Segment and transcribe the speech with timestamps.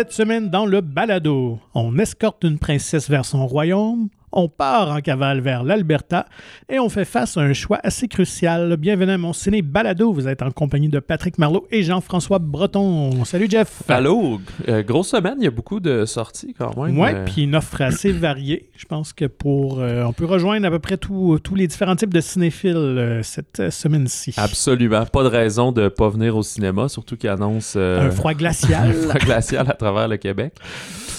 [0.00, 5.00] Cette semaine, dans le balado, on escorte une princesse vers son royaume, on part en
[5.00, 6.26] cavale vers l'Alberta
[6.68, 8.76] et on fait face à un choix assez crucial.
[8.76, 10.12] Bienvenue à mon ciné balado.
[10.12, 13.24] Vous êtes en compagnie de Patrick Marlot et Jean-François Breton.
[13.24, 13.82] Salut Jeff.
[13.88, 14.40] Allô.
[14.68, 16.96] Euh, grosse semaine, il y a beaucoup de sorties quand même.
[16.98, 18.70] Oui, Euh, puis une offre assez variée.
[18.76, 19.80] Je pense que pour.
[19.80, 23.70] euh, on peut rejoindre à peu près tous les différents types de cinéphiles euh, cette
[23.70, 24.34] semaine-ci.
[24.36, 25.06] Absolument.
[25.06, 28.90] Pas de raison de pas venir au cinéma, surtout qu'ils annoncent euh, Un froid glacial.
[28.90, 30.54] un froid glacial à travers le Québec.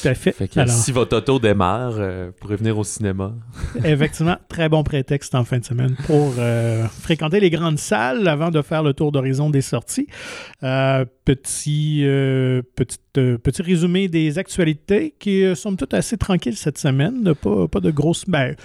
[0.01, 0.31] Tout à fait.
[0.31, 3.00] Fait que Alors, si votre auto démarre, vous pourrez venir au cinéma.
[3.83, 8.51] Effectivement, très bon prétexte en fin de semaine pour euh, fréquenter les grandes salles avant
[8.51, 10.07] de faire le tour d'horizon des sorties.
[10.63, 16.77] Euh, petit, euh, petite, euh, petit résumé des actualités qui sont toutes assez tranquilles cette
[16.77, 17.33] semaine.
[17.35, 18.25] Pas, pas de grosses.
[18.27, 18.55] Ben,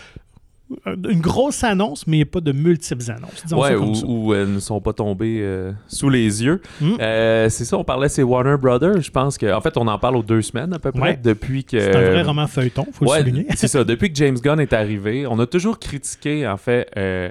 [0.86, 3.42] une grosse annonce, mais pas de multiples annonces.
[3.44, 4.06] Disons ouais, ça comme ou, ça.
[4.06, 6.60] ou elles ne sont pas tombées euh, sous les yeux.
[6.80, 6.92] Mm.
[7.00, 9.00] Euh, c'est ça, on parlait, c'est Warner Brothers.
[9.00, 11.20] Je pense que, en fait, on en parle aux deux semaines à peu près Ouais.
[11.22, 11.78] depuis que.
[11.78, 13.46] C'est un vrai roman feuilleton, faut Ouais, le souligner.
[13.54, 13.84] c'est ça.
[13.84, 17.30] Depuis que James Gunn est arrivé, on a toujours critiqué, en fait, euh,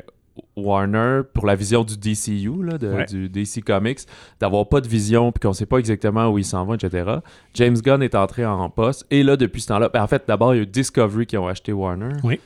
[0.57, 3.05] Warner pour la vision du DCU, là, de- Ouais.
[3.05, 3.99] du DC Comics,
[4.39, 7.05] d'avoir pas de vision puis qu'on sait pas exactement où il s'en va, etc.
[7.53, 10.53] James Gunn est entré en poste et là, depuis ce temps-là, ben, en fait, d'abord,
[10.53, 12.13] il y a eu Discovery qui ont acheté Warner.
[12.23, 12.39] Oui.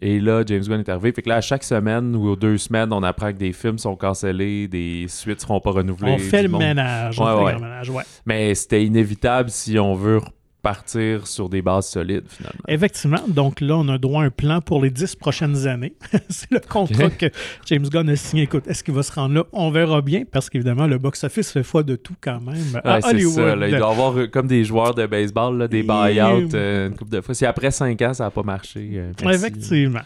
[0.00, 1.12] Et là, James Gunn est arrivé.
[1.12, 3.78] Fait que là, à chaque semaine ou aux deux semaines, on apprend que des films
[3.78, 6.12] sont cancellés, des suites seront pas renouvelées.
[6.12, 7.18] On fait le monde- ménage.
[7.20, 7.52] on fait ouais.
[7.54, 8.02] le ménage, ouais.
[8.26, 10.20] Mais c'était inévitable si on veut
[10.66, 12.60] repartir sur des bases solides, finalement.
[12.68, 13.20] Effectivement.
[13.28, 15.94] Donc là, on a droit à un plan pour les dix prochaines années.
[16.28, 17.26] c'est le contrat que
[17.66, 18.42] James Gunn a signé.
[18.44, 19.44] Écoute, est-ce qu'il va se rendre là?
[19.52, 23.00] On verra bien, parce qu'évidemment, le box-office fait foi de tout quand même à Ouais,
[23.02, 23.34] c'est Hollywood.
[23.34, 23.56] ça.
[23.56, 23.68] là.
[23.68, 26.88] il doit y avoir euh, comme des joueurs de baseball, là, des Et- buy-out euh,
[26.88, 27.34] une couple de fois.
[27.34, 28.90] Si après 5 ans, ça n'a pas marché.
[28.94, 29.38] euh, merci.
[29.38, 30.00] Effectivement.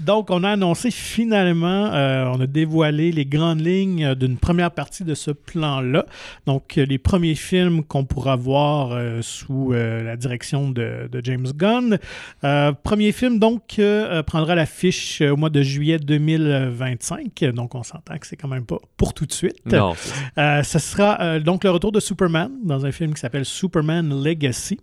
[0.00, 5.04] Donc, on a annoncé finalement, euh, on a dévoilé les grandes lignes d'une première partie
[5.04, 6.06] de ce plan-là.
[6.46, 11.98] Donc, les premiers films qu'on pourra voir sous la direction de, de James Gunn.
[12.44, 17.44] Euh, premier film, donc, euh, euh, prendra l'affiche au mois de juillet 2025.
[17.54, 19.56] Donc, on s'entend que c'est quand même pas pour tout de suite.
[19.66, 19.94] Non.
[20.36, 24.78] Ce sera donc le retour de Superman dans un film qui s'appelle Superman Legacy.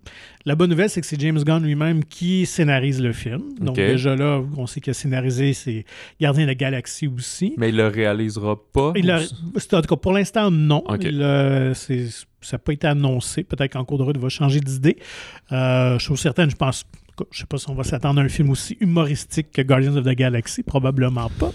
[0.46, 3.42] La bonne nouvelle, c'est que c'est James Gunn lui-même qui scénarise le film.
[3.60, 5.86] Donc déjà là, on sait qu'il a scénarisé c'est
[6.22, 7.54] Gardien de la Galaxie aussi.
[7.58, 8.94] Mais il le réalisera pas.
[8.96, 9.20] Il en
[9.82, 10.84] tout cas, pour l'instant, non.
[10.88, 11.04] Ok.
[11.04, 13.44] Il, c'est- ça n'a pas été annoncé.
[13.44, 14.98] Peut-être qu'en cours de route, il va changer d'idée.
[15.52, 16.86] Euh, chose certaine, je pense.
[17.32, 20.06] Je sais pas si on va s'attendre à un film aussi humoristique que Guardians of
[20.06, 21.52] the Galaxy, probablement pas.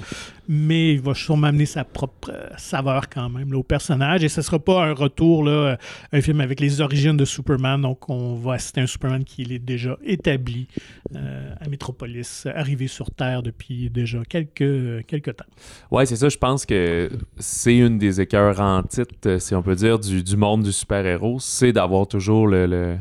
[0.49, 4.25] Mais il va sûrement amener sa propre euh, saveur quand même là, au personnage.
[4.25, 5.77] Et ce ne sera pas un retour, là, euh,
[6.13, 7.81] un film avec les origines de Superman.
[7.81, 10.67] Donc on va assister à un Superman qui est déjà établi
[11.15, 15.45] euh, à Metropolis, arrivé sur Terre depuis déjà quelques, quelques temps.
[15.91, 16.29] Ouais, c'est ça.
[16.29, 17.09] Je pense que
[17.39, 21.39] c'est une des écœurs en titre, si on peut dire, du, monde du super-héros.
[21.41, 22.99] C'est d'avoir toujours le-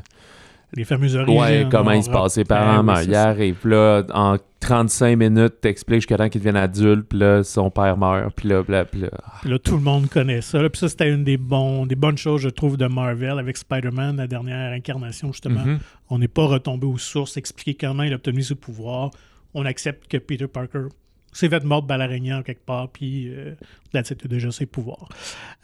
[0.74, 1.40] Les fameuses origines.
[1.40, 3.40] Ouais, comment il se Ben parents c'est hier.
[3.42, 7.10] Et puis là, en 35 minutes, t'expliques jusqu'à temps qu'il devienne adulte.
[7.10, 8.34] Puis là, son père meurt.
[8.36, 9.10] Puis là, bla, bla.
[9.42, 10.62] Puis là, tout le monde connaît ça.
[10.62, 10.70] là.
[10.70, 14.18] Puis ça, c'était une des, bons, des bonnes choses, je trouve, de Marvel avec Spider-Man,
[14.18, 15.66] la dernière incarnation, justement.
[15.66, 15.80] Mhm.
[16.10, 19.12] On n'est pas retombé aux sources, expliquer comment il a obtenu ce pouvoir.
[19.54, 20.88] On accepte que Peter Parker
[21.34, 23.56] fait mort de balle en quelque part, puis euh,
[23.92, 25.10] that's it, il a déjà ses pouvoirs.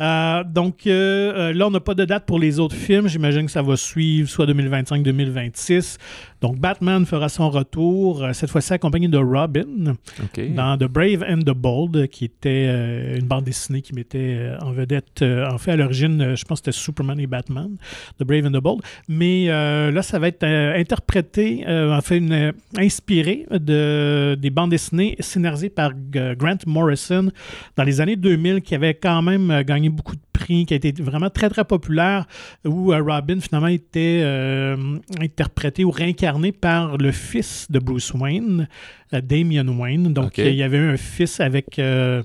[0.01, 0.91] Euh, donc euh,
[1.49, 3.07] euh, là, on n'a pas de date pour les autres films.
[3.07, 5.97] J'imagine que ça va suivre soit 2025-2026.
[6.41, 9.95] Donc Batman fera son retour, cette fois-ci accompagné de Robin
[10.49, 15.23] dans The Brave and the Bold, qui était une bande dessinée qui mettait en vedette,
[15.23, 17.77] en fait, à l'origine, je pense que c'était Superman et Batman,
[18.19, 18.81] The Brave and the Bold.
[19.07, 25.56] Mais là, ça va être interprété, en fait, une, inspiré de, des bandes dessinées scénarisées
[25.69, 27.29] par G- Grant Morrison
[27.75, 30.77] dans les années 2000, qui avait quand même euh, gagné beaucoup de prix, qui a
[30.77, 32.25] été vraiment très, très populaire,
[32.65, 38.67] où euh, Robin, finalement, était euh, interprété ou réincarné par le fils de Bruce Wayne,
[39.13, 40.13] euh, Damian Wayne.
[40.13, 42.21] Donc, euh, il y avait eu un fils avec euh,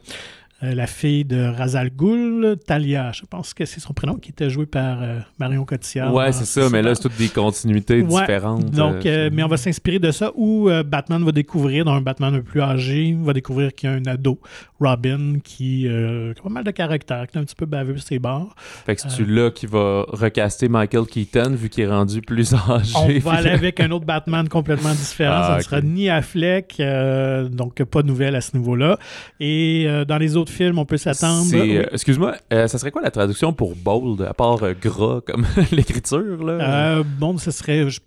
[0.62, 4.48] euh, la fille de Razal Ghul, Talia, je pense que c'est son prénom, qui était
[4.48, 6.14] joué par euh, Marion Cotillard.
[6.14, 6.70] Ouais, c'est ça.
[6.70, 8.70] Mais là, c'est toutes des continuités Ouais, différentes.
[8.70, 12.00] Donc, euh, euh, mais on va s'inspirer de ça où Batman va découvrir, dans un
[12.00, 14.38] Batman un peu plus âgé, va découvrir qu'il y a un ado,
[14.82, 17.96] Robin, qui, euh, qui a pas mal de caractère, qui est un petit peu baveux
[17.96, 18.54] sur ses bords.
[18.86, 22.92] Fait que c'est là qui va recaster Michael Keaton vu qu'il est rendu plus âgé?
[22.96, 25.34] On va aller avec un autre Batman complètement différent.
[25.36, 28.98] Ah, ça ne sera ni Affleck, euh, donc pas de nouvelles à ce niveau-là.
[29.40, 31.44] Et euh, dans les autres films, on peut s'attendre.
[31.44, 31.76] C'est, Oui.
[31.78, 35.44] euh, excuse-moi, euh, ça serait quoi la traduction pour bold, à part euh, gras comme
[35.72, 36.52] l'écriture, là?
[36.98, 38.00] Euh, bon, ce serait je-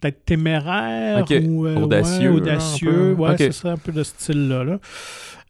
[0.00, 3.12] peut-être téméraire ou euh, Audacieux, ouais, audacieux.
[3.14, 3.38] Ouais, Ok.
[3.38, 4.64] ce serait un peu de ce style-là.
[4.64, 4.78] là.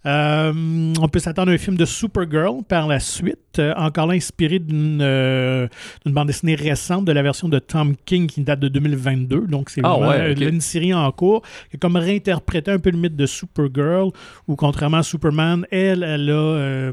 [0.04, 4.14] Euh, on peut s'attendre à un film de Supergirl par la suite, euh, encore là
[4.14, 5.69] inspiré d'une euh,
[6.04, 9.46] d'une bande dessinée récente de la version de Tom King qui date de 2022.
[9.46, 12.99] Donc, c'est Ah, ouais, une série en cours qui a comme réinterprété un peu le
[12.99, 14.10] mythe de Supergirl,
[14.49, 16.90] où contrairement à Superman, elle, elle a.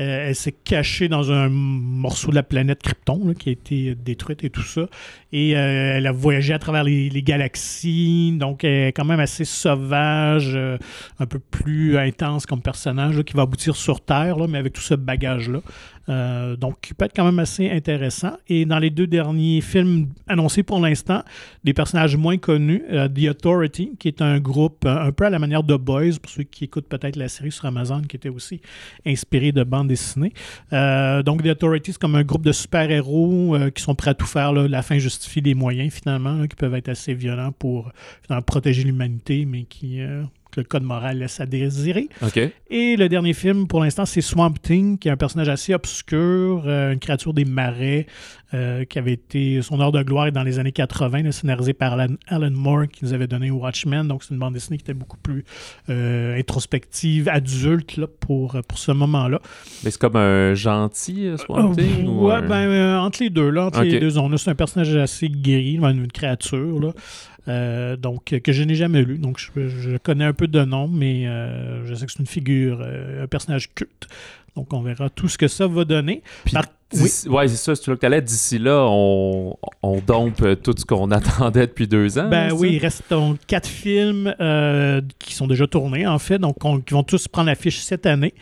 [0.00, 3.94] euh, euh, elle s'est cachée dans un morceau de la planète Krypton qui a été
[3.94, 4.82] détruite et tout ça.
[5.32, 8.36] Et euh, elle a voyagé à travers les, galaxies.
[8.38, 10.78] Donc, elle est quand même assez sauvage, euh,
[11.18, 14.94] un peu plus intense comme personnage, qui va aboutir sur Terre, mais avec tout ce
[14.94, 15.60] bagage-là.
[16.08, 18.32] Euh, donc, qui peut être quand même assez intéressant.
[18.48, 21.22] Et dans les deux derniers films annoncés pour l'instant,
[21.64, 25.30] des personnages moins connus, euh, The Authority, qui est un groupe euh, un peu à
[25.30, 28.28] la manière de Boys, pour ceux qui écoutent peut-être la série sur Amazon, qui était
[28.28, 28.60] aussi
[29.06, 30.32] inspirée de bandes dessinées.
[30.70, 34.52] Donc, The Authority, c'est comme un groupe de super-héros qui sont prêts à tout faire.
[34.52, 37.92] La fin justifie les moyens, finalement, qui peuvent être assez violents pour
[38.46, 40.00] protéger l'humanité, mais qui...
[40.54, 42.08] que le code moral laisse à désirer.
[42.70, 46.64] Et le dernier film, pour l'instant, c'est Swamp Thing, qui est un personnage assez obscur,
[46.66, 48.06] euh, une créature des marais,
[48.52, 51.72] euh, qui avait été son heure de gloire est dans les années 80, là, scénarisé
[51.72, 54.06] par Alan, Alan Moore, qui nous avait donné Watchmen.
[54.06, 55.44] Donc, c'est une bande dessinée qui était beaucoup plus
[55.90, 59.40] euh, introspective, adulte là, pour, pour ce moment-là.
[59.82, 62.06] Mais c'est comme un gentil Swamp Thing?
[62.06, 64.38] Ou ouais, un- ben, entre les deux, là, entre les deux zones.
[64.38, 66.92] C'est un personnage assez gris, ben, une créature, là.
[67.48, 69.18] Euh, donc, que je n'ai jamais lu.
[69.18, 72.26] Donc, je, je connais un peu de nom, mais euh, je sais que c'est une
[72.26, 74.08] figure, euh, un personnage culte.
[74.56, 76.22] Donc, on verra tout ce que ça va donner.
[76.44, 76.64] Puis Par-
[77.02, 78.20] d'ici- Ouais, c'est ça, c'est là que.
[78.20, 82.28] D'ici là, on, on dompe euh, tout ce qu'on attendait depuis deux ans.
[82.28, 86.38] Ben c'est oui, il reste donc quatre films euh, qui sont déjà tournés, en fait,
[86.38, 88.34] donc on- qui vont tous prendre l'affiche cette année.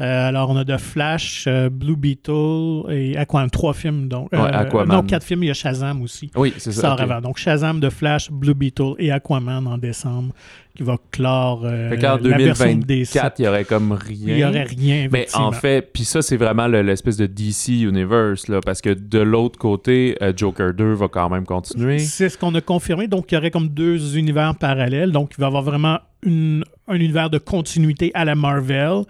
[0.00, 3.50] Euh, alors, on a The Flash, euh, Blue Beetle et Aquaman.
[3.50, 4.30] Trois films, donc.
[4.32, 4.96] Ouais, Aquaman.
[4.98, 6.30] Non, quatre films, il y a Shazam aussi.
[6.36, 7.20] Oui, c'est Ça avant.
[7.20, 10.32] Donc, Shazam, The Flash, Blue Beetle et Aquaman en décembre,
[10.76, 12.22] qui va clore euh, Fait DC.
[12.22, 14.18] 2024, il y aurait comme rien.
[14.28, 17.84] Il n'y aurait rien, Mais en fait, puis ça, c'est vraiment le- l'espèce de DC
[17.98, 21.98] Universe, là, parce que de l'autre côté, euh, Joker 2 va quand même continuer.
[21.98, 23.08] C'est ce qu'on a confirmé.
[23.08, 25.12] Donc, il y aurait comme deux univers parallèles.
[25.12, 29.02] Donc, il va y avoir vraiment un univers de continuité à la Marvel.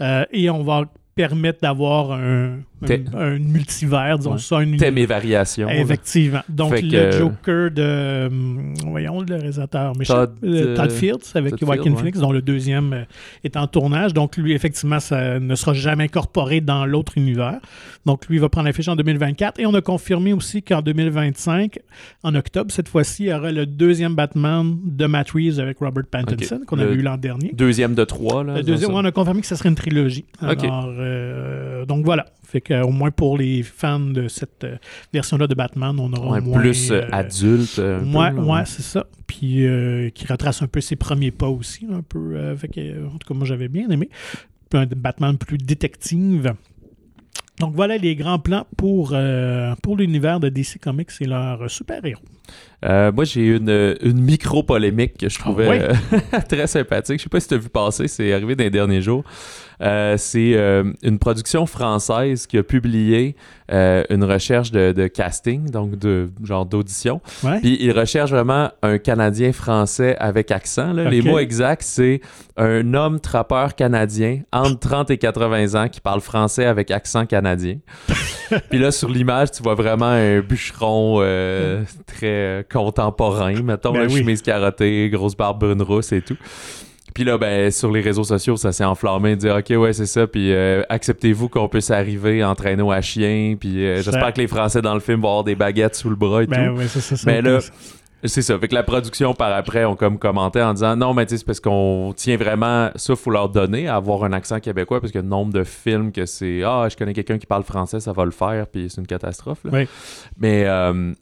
[0.00, 0.84] Euh, et on va
[1.14, 2.60] permettre d'avoir un,
[3.14, 4.38] un, multivers, disons Ouais.
[4.38, 4.56] ça.
[4.58, 5.68] Un Thème et variation.
[5.68, 6.40] Effectivement.
[6.48, 8.26] Donc, Fait le que- Joker de.
[8.28, 9.92] hum, voyons, le réalisateur.
[9.98, 13.04] Mais Todd, euh, Todd euh, Fields avec Todd Joaquin Field, Phoenix, dont le deuxième euh,
[13.44, 14.14] est en tournage.
[14.14, 17.60] Donc, lui, effectivement, ça ne sera jamais incorporé dans l'autre univers.
[18.06, 19.60] Donc, lui, il va prendre l'affiche en 2024.
[19.60, 21.78] Et on a confirmé aussi qu'en 2025,
[22.22, 26.04] en octobre, cette fois-ci, il y aura le deuxième Batman de Matt Reeves avec Robert
[26.10, 27.52] Pattinson, qu'on avait eu l'an dernier.
[27.52, 28.56] Deuxième de trois, là.
[28.56, 30.24] Le deuxième, on a confirmé que ça serait une trilogie.
[30.42, 32.26] Euh, donc voilà.
[32.44, 34.76] Fait que, au moins pour les fans de cette euh,
[35.12, 37.78] version-là de Batman, on aura Ouais, moins, plus euh, euh, adulte.
[37.78, 38.00] euh,
[38.32, 39.06] peu, Ouais, c'est ça.
[39.26, 42.18] Puis euh, qui retrace un peu ses premiers pas aussi, un peu.
[42.36, 44.08] euh, fait que, euh, en tout cas, moi j'avais bien aimé.
[44.72, 46.52] Un Batman plus détective.
[47.58, 52.22] Donc voilà les grands plans pour, euh, pour l'univers de DC Comics et leurs super-héros.
[52.84, 55.82] Euh, moi, j'ai une, une micro-polémique que je trouvais Ah ouais?
[56.34, 57.18] euh, très sympathique.
[57.18, 59.22] Je sais pas si tu as vu passer, c'est arrivé dans les derniers jours.
[59.82, 60.54] Euh, c'est
[61.02, 63.34] une production française qui a publié
[63.70, 67.20] une recherche de, de casting, donc de genre d'audition.
[67.44, 67.60] Ouais.
[67.60, 70.92] Puis il recherche vraiment un Canadien français avec accent.
[70.92, 71.08] là.
[71.08, 72.20] Les mots exacts, c'est
[72.56, 77.76] un homme trappeur canadien entre 30 et 80 ans qui parle français avec accent canadien.
[78.70, 81.82] Puis là, sur l'image, tu vois vraiment un bûcheron euh,
[82.40, 84.18] très contemporain, mettons, Ben là, oui.
[84.20, 86.36] chemise carottée, grosse barbe brune rousse et tout.
[87.14, 90.06] Puis là, ben, sur les réseaux sociaux, ça s'est enflammé de dire OK, ouais, c'est
[90.06, 90.26] ça.
[90.26, 93.56] Puis euh, acceptez-vous qu'on puisse arriver en traîneau à chien.
[93.58, 96.16] Puis euh, j'espère que les Français dans le film vont avoir des baguettes sous le
[96.16, 96.52] bras et tout.
[96.52, 97.16] Ben oui, c'est ça.
[97.16, 97.58] ça Mais là.
[98.22, 98.58] C'est ça.
[98.58, 101.38] Fait que la production par après ont comme commenté en disant non, mais tu sais,
[101.38, 105.10] c'est parce qu'on tient vraiment ça, faut leur donner à avoir un accent québécois parce
[105.10, 108.12] que le nombre de films que c'est ah, je connais quelqu'un qui parle français, ça
[108.12, 109.60] va le faire, puis c'est une catastrophe.
[109.64, 109.70] là.
[109.72, 109.88] Oui.
[110.38, 111.14] Mais euh,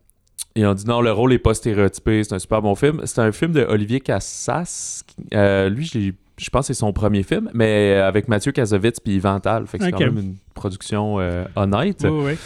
[0.59, 3.00] ils ont dit non, le rôle est pas stéréotypé, c'est un super bon film.
[3.05, 5.03] C'est un film de Olivier Cassas.
[5.35, 9.16] euh, lui, j'ai- je pense que c'est son premier film, mais avec Mathieu Kazovitz puis
[9.16, 9.66] Yvan Tal.
[9.66, 12.00] Fait que c'est quand même une production euh, honnête.
[12.04, 12.38] Oui, oui.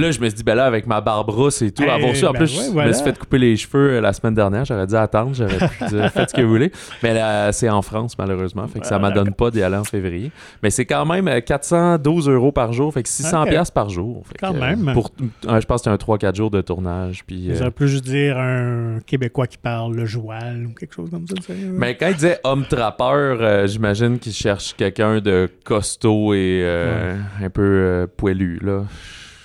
[0.00, 2.16] Là, je me suis dit, ben là, avec ma barbe rousse et tout, Eh, avoir
[2.16, 2.88] su, en ben plus, ouais, je voilà.
[2.88, 4.64] me suis fait couper les cheveux euh, la semaine dernière.
[4.64, 6.72] J'aurais dû attendre, j'aurais pu dire, faites ce que vous voulez.
[7.02, 8.66] Mais là, c'est en France, malheureusement.
[8.66, 10.32] Fait que ça Ah, m'adonne pas d'y aller en février.
[10.62, 13.48] Mais c'est quand même euh, 412 euros par jour, fait que 600 Ok.
[13.50, 14.22] piastres par jour.
[14.26, 14.92] Fait Quand que, euh, même.
[14.94, 15.10] Pour,
[15.46, 17.24] euh, je pense que c'est un 3-4 jours de tournage.
[17.26, 21.10] Puis, euh, auriez pu juste dire un Québécois qui parle le joual ou quelque chose
[21.10, 21.34] comme ça.
[21.72, 27.16] mais quand il disait homme trappeur, euh, j'imagine qu'il cherche quelqu'un de costaud et euh,
[27.42, 28.84] un peu euh, poilu, là.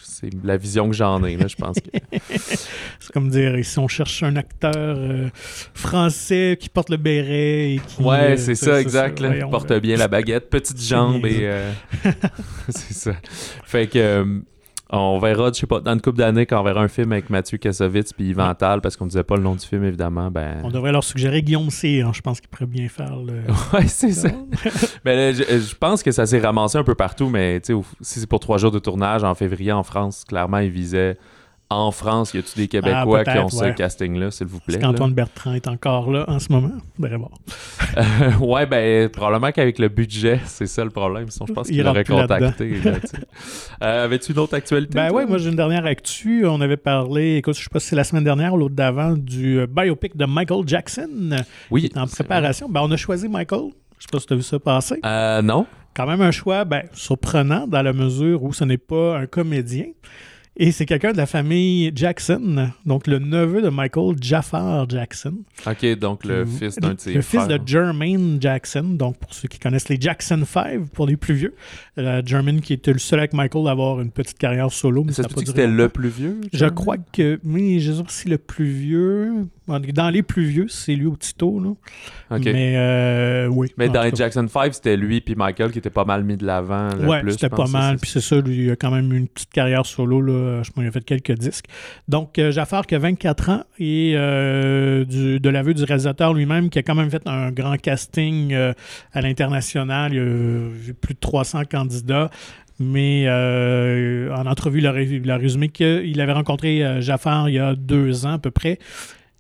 [0.02, 1.76] c'est la vision que j'en ai, là, je pense.
[1.78, 4.98] que- C'est comme dire, si on cherche un acteur
[5.74, 8.02] français qui porte le béret et qui...
[8.02, 9.20] Ouais, c'est ça, exact.
[9.20, 9.28] là.
[9.30, 11.52] voyons, Porte bien la baguette, petites jambes niaiseux.
[12.04, 12.10] et.
[12.70, 13.14] c'est ça.
[13.66, 14.26] Fait que.
[14.92, 17.30] On verra, je sais pas, dans une couple d'années, quand on verra un film avec
[17.30, 20.58] Mathieu Kassovitz puis Yvan Attal, parce qu'on disait pas le nom du film, évidemment, ben.
[20.64, 23.34] On devrait leur suggérer Guillaume Cyr, je pense qu'il pourrait bien faire le...
[23.74, 24.30] Ouais, c'est ça.
[25.06, 27.86] Mais je, je pense que ça s'est ramassé un peu partout, mais tu sais, au-
[28.02, 31.18] si c'est pour trois jours de tournage en février en France, clairement, ils visaient.
[31.72, 34.78] En France, y a-tu des Québécois qui Ah, peut-être, ont ce casting-là, s'il vous plaît?
[34.78, 36.74] Qu'Antoine Bertrand est encore là en ce moment.
[37.00, 37.30] Bon.
[37.98, 38.04] Euh,
[38.40, 41.30] ouais, ben, probablement qu'avec le budget, c'est ça le problème.
[41.30, 42.76] Sinon, je pense Il qu'il l'aurait contacté.
[42.84, 42.92] là.
[43.84, 44.96] Euh, Avais-tu une autre actualité?
[44.96, 46.46] Ben ouais, moi j'ai une dernière actu.
[46.46, 49.14] On avait parlé, écoute, je sais pas si c'est la semaine dernière ou l'autre d'avant,
[49.14, 51.36] du euh, biopic de Michael Jackson
[51.72, 51.92] oui.
[51.96, 52.70] en préparation.
[52.70, 53.72] Ben on a choisi Michael.
[54.00, 55.00] Je sais pas si tu as vu ça passer.
[55.04, 55.66] Euh, non.
[55.94, 59.88] Quand même un choix ben, surprenant dans la mesure où ce n'est pas un comédien.
[60.58, 65.34] Et c'est quelqu'un de la famille Jackson, donc le neveu de Michael Jafar Jackson.
[65.68, 69.60] Ok, donc le fils d'un ses Le fils de Jermaine Jackson, donc pour ceux qui
[69.60, 71.56] connaissent les Jackson 5, pour les plus vieux.
[71.98, 75.04] Euh, Jermaine qui était le seul avec Michael à avoir une petite carrière solo.
[75.04, 76.40] Mais Ça pas que c'était le plus vieux?
[76.54, 80.68] Je crois que, mais je sais pas si le plus vieux, dans les plus vieux,
[80.70, 81.72] c'est lui au Tito, là.
[82.32, 82.46] Ok.
[82.46, 83.74] Mais euh, oui.
[83.78, 84.18] Mais dans les cas.
[84.18, 86.90] Jackson 5, c'était lui puis Michael qui était pas mal mis de l'avant.
[86.96, 87.98] le plus, c'était pas mal.
[87.98, 90.22] Puis c'est ça, lui, il a quand même une petite carrière solo.
[90.22, 90.45] Là.
[90.64, 91.66] Je pense qu'il a fait quelques disques.
[92.08, 96.70] Donc, euh, Jafar qui a 24 ans et euh, du- de l'aveu du réalisateur lui-même
[96.70, 98.74] qui a quand même fait un grand casting euh,
[99.14, 100.14] à l'international.
[100.14, 100.24] Il y a
[100.90, 102.30] eu plus de 300 candidats.
[102.78, 107.48] Mais euh, en entrevue, il a, ré- il a résumé qu'il avait rencontré euh, Jafar
[107.50, 108.80] il y a deux ans à peu près.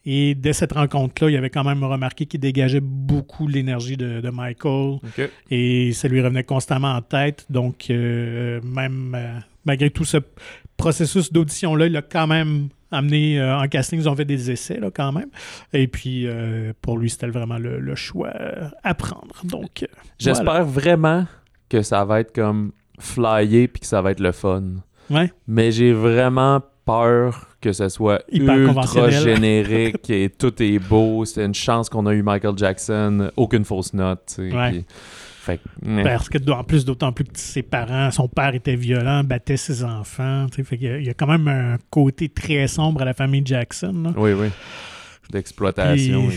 [0.08, 4.30] Et dès cette rencontre-là, il avait quand même remarqué qu'il dégageait beaucoup l'énergie de, de
[4.30, 5.00] Michael
[5.50, 7.46] et ça lui revenait constamment en tête.
[7.50, 10.18] Donc, euh, même euh, malgré tout ce
[10.78, 14.00] processus d'audition-là, il a quand même amené euh, en casting.
[14.00, 15.30] Ils ont fait des essais là, quand même.
[15.74, 19.36] Et puis, euh, pour lui, c'était vraiment le, le choix euh, à prendre.
[19.44, 19.88] Donc,
[20.20, 20.64] J'espère voilà.
[20.64, 21.26] vraiment
[21.70, 24.64] que ça va être comme flyé puis que ça va être le fun.
[25.10, 25.32] Ouais.
[25.48, 31.26] Mais j'ai vraiment peur que ce soit Hyper ultra générique et tout est beau.
[31.26, 34.36] C'est une chance qu'on a eu Michael Jackson, aucune fausse note.
[34.38, 34.86] Ouais.
[35.46, 36.04] Fait que.
[36.04, 39.84] Parce que, en plus, d'autant plus que ses parents, son père était violent, battait ses
[39.84, 40.48] enfants.
[40.52, 43.14] Fait qu'il y a- il y a quand même un côté très sombre à la
[43.14, 43.94] famille Jackson.
[44.04, 44.14] là.
[44.18, 44.48] Oui, oui.
[45.32, 46.28] D'exploitation.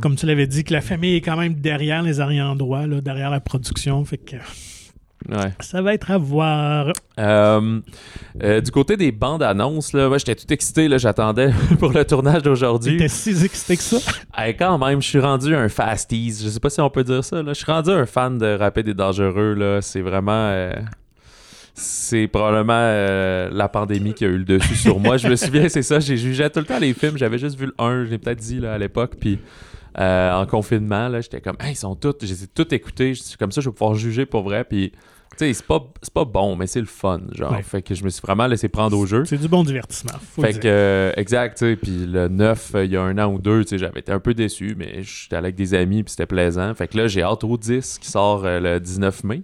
[0.00, 3.30] Comme tu l'avais dit, que la famille est quand même derrière les ariendroits, là, derrière
[3.30, 4.04] la production.
[4.04, 4.36] Fait que
[5.28, 5.52] Ouais.
[5.60, 6.92] ça va être à voir.
[7.18, 7.80] Euh,
[8.42, 12.04] euh, du côté des bandes annonces, là, moi j'étais tout excité, là, j'attendais pour le
[12.04, 12.96] tournage d'aujourd'hui.
[12.96, 13.98] T'étais si excité que ça?
[14.36, 16.40] Hey, quand même, je suis rendu un fasties.
[16.42, 17.42] Je sais pas si on peut dire ça.
[17.42, 17.52] Là.
[17.52, 19.54] Je suis rendu un fan de Rapid et Dangereux.
[19.54, 19.80] Là.
[19.80, 20.32] C'est vraiment.
[20.32, 20.72] euh,
[21.74, 22.72] C'est probablement
[23.52, 25.16] la pandémie qui a eu le dessus sur moi.
[25.16, 26.00] Je me souviens, c'est ça.
[26.00, 27.16] J'ai jugé tout le temps les films.
[27.16, 29.12] J'avais juste vu le 1, je l'ai peut-être dit là, à l'époque.
[29.20, 29.38] Puis
[29.98, 32.14] euh, en confinement, là, j'étais comme, hey, ils sont tous.
[32.22, 33.14] Je les ai tous écoutés.
[33.14, 34.64] Je suis Comme ça, je vais pouvoir juger pour vrai.
[34.64, 34.92] Puis,
[35.38, 37.20] sais, c'est pas, c'est pas bon, mais c'est le fun.
[37.32, 37.52] Genre.
[37.52, 37.62] Ouais.
[37.62, 39.24] Fait que je me suis vraiment laissé prendre au jeu.
[39.24, 40.18] C'est du bon divertissement.
[40.34, 43.18] Faut Fait que, euh, exact, tu sais, puis le 9, euh, il y a un
[43.18, 45.74] an ou deux, tu sais, j'avais été un peu déçu, mais j'étais allé avec des
[45.74, 46.74] amis, puis c'était plaisant.
[46.74, 49.42] Fait que là, j'ai hâte au 10 qui sort euh, le 19 mai,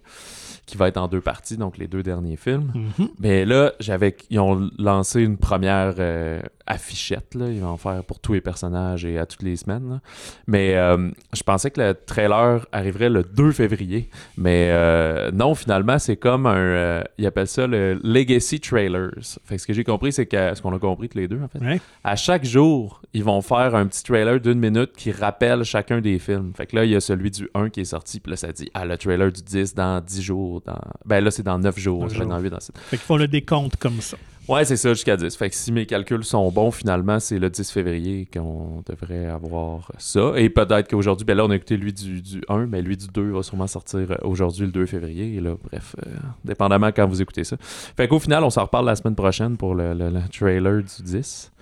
[0.69, 2.73] qui va être en deux parties, donc les deux derniers films.
[2.75, 3.09] Mhm.
[3.19, 7.49] Mais là, j'avais, ils ont lancé une première euh, affichette, là.
[7.49, 9.89] Ils vont en faire pour tous les personnages et à toutes les semaines.
[9.89, 10.01] là.
[10.47, 14.11] Mais euh, je pensais que le trailer arriverait le 2 février.
[14.37, 17.03] Mais euh, non, finalement, c'est comme un.
[17.17, 19.39] ils appellent ça le Legacy Trailers.
[19.47, 20.55] Fait que ce que j'ai compris, c'est que.
[20.55, 21.65] Ce qu'on a compris tous les deux, en fait.
[21.65, 21.81] Ouais.
[22.05, 26.19] À chaque jour, ils vont faire un petit trailer d'une minute qui rappelle chacun des
[26.19, 26.53] films.
[26.55, 28.21] Fait que là, il y a celui du 1 qui est sorti.
[28.21, 30.58] Puis là, ça dit Ah, le trailer du 10 dans 10 jours.
[30.65, 30.79] Dans...
[31.05, 32.03] Ben là, c'est dans 9 jours.
[32.03, 32.37] Neuf ça va être jours.
[32.39, 32.79] dans 8, dans 7.
[32.79, 34.17] Fait qu'ils font le décompte comme ça.
[34.49, 35.37] Ouais, c'est ça, jusqu'à 10.
[35.37, 39.93] Fait que si mes calculs sont bons, finalement, c'est le 10 février qu'on devrait avoir
[39.99, 40.33] ça.
[40.37, 43.09] Et peut-être qu'aujourd'hui, ben là, on a écouté lui du, du 1, mais lui du
[43.09, 45.35] 2 va sûrement sortir euh, aujourd'hui, le 2 février.
[45.37, 46.11] Et là, bref, euh,
[46.45, 47.57] dépendamment quand vous écoutez ça.
[47.61, 51.03] Fait qu'au final, on s'en reparle la semaine prochaine pour le, le- le trailer du
[51.03, 51.53] 10,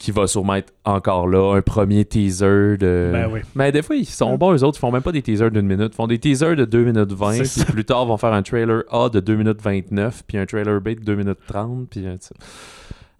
[0.00, 3.10] qui va sûrement être encore là, un premier teaser de...
[3.12, 3.40] Ben oui.
[3.54, 5.66] Mais des fois, ils sont bons, eux autres, ils font même pas des teasers d'une
[5.66, 7.64] minute, ils font des teasers de 2 minutes 20, C'est puis ça.
[7.64, 10.88] plus tard, vont faire un trailer A de 2 minutes 29, puis un trailer B
[10.90, 12.04] de 2 minutes 30, puis...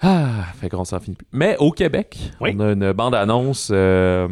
[0.00, 1.26] Ah, fait qu'on s'en finit plus.
[1.32, 2.52] Mais au Québec, Oui.
[2.56, 3.70] on a une bande-annonce...
[3.72, 4.28] euh,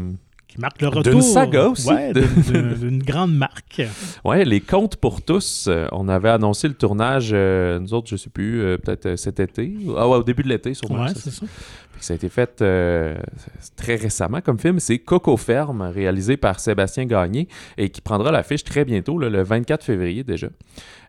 [0.46, 1.22] Qui marque le D'une retour.
[1.22, 1.88] saga aussi.
[1.88, 3.82] Ouais, d'une- d'une d'une grande marque.
[4.24, 5.66] Ouais, les Contes pour tous.
[5.66, 9.40] euh, on avait annoncé le tournage, euh, nous autres, je sais plus, euh, peut-être cet
[9.40, 9.74] été.
[9.96, 11.02] Ah ouais, au début de l'été, sûrement.
[11.02, 11.40] Ouais, ça, c'est ça.
[11.40, 11.46] Ça
[12.12, 13.16] a été fait euh,
[13.76, 14.78] très récemment comme film.
[14.80, 17.48] C'est Coco Ferme, réalisé par Sébastien Gagné
[17.78, 20.48] et qui prendra l'affiche très bientôt, là, le 24 février déjà.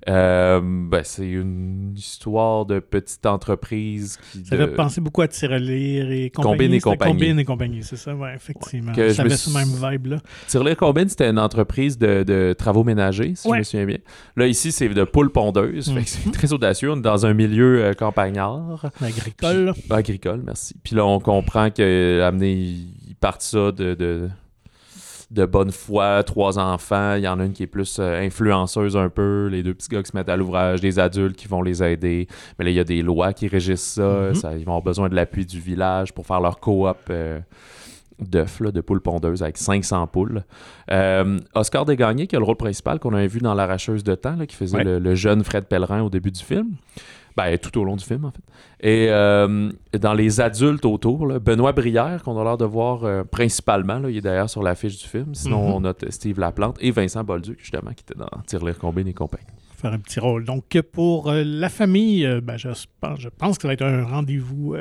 [0.07, 4.45] Euh, ben, c'est une histoire de petite entreprise qui.
[4.45, 6.53] Ça de- fait penser beaucoup à Tirelire et compagnie.
[6.53, 7.11] Combine et compagnie.
[7.13, 8.93] Combine et compagnie, c'est ça, ouais, effectivement.
[8.93, 10.19] ça avait ce même vibe-là.
[10.47, 13.55] Tirelire Combine, c'était une entreprise de, de travaux ménagers, si Ouais.
[13.57, 13.97] je me souviens bien.
[14.37, 15.93] Là, ici, c'est de poules pondeuses.
[16.05, 16.91] C'est très audacieux.
[16.93, 18.89] On est dans un milieu euh, campagnard.
[19.01, 19.73] Agricole.
[19.89, 20.75] Agricole, merci.
[20.83, 24.29] Puis là, on comprend que amener, ils partent ça de, de,
[25.31, 27.15] de bonne foi, trois enfants.
[27.15, 29.89] Il y en a une qui est plus euh, influenceuse un peu, les deux petits
[29.89, 32.27] gars qui se mettent à l'ouvrage, des adultes qui vont les aider.
[32.57, 34.29] Mais là, il y a des lois qui régissent ça.
[34.29, 34.35] Mhm.
[34.35, 36.95] Ça- ils vont avoir besoin de l'appui du village pour faire leur coop.
[37.09, 37.39] euh,
[38.19, 40.41] d'œufs, de poules pondeuses avec 500 poules.
[40.89, 44.35] Euh, Oscar Desgagnés, qui a le rôle principal qu'on avait vu dans L'Arracheuse de temps,
[44.35, 44.83] là, qui faisait Ouais.
[44.83, 46.71] le, le jeune Fred Pellerin au début du film.
[47.37, 48.41] Ben, tout au long du film, en fait.
[48.81, 53.23] Et euh, dans les adultes autour, là, Benoît Brière, qu'on a l'air de voir euh,
[53.23, 55.35] principalement, là, il est d'ailleurs sur l'affiche du film.
[55.35, 55.85] Sinon, Mhm.
[55.85, 59.45] on a Steve Laplante et Vincent Bolduc, justement, qui était dans Tire-Lire Combine et compagnie.
[59.79, 60.43] faire un petit rôle.
[60.45, 64.03] Donc, pour euh, la famille, ben, je, pense, je pense que ça va être un
[64.05, 64.75] rendez-vous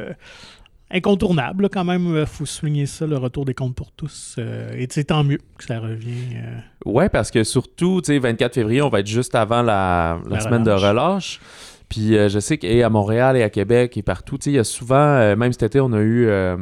[0.90, 1.64] incontournable.
[1.64, 4.36] là, quand même, il faut souligner ça, le retour des comptes pour tous.
[4.38, 6.36] Euh, et c'est tant mieux que ça revient.
[6.36, 10.18] euh, Ouais, parce que surtout, tu sais, 24 février, on va être juste avant la,
[10.28, 10.80] la La semaine relâche.
[10.82, 11.40] de relâche.
[11.88, 14.96] Puis euh, je sais qu'à Montréal et à Québec et partout, il y a souvent,
[14.96, 16.56] euh, même cet été, on a eu euh,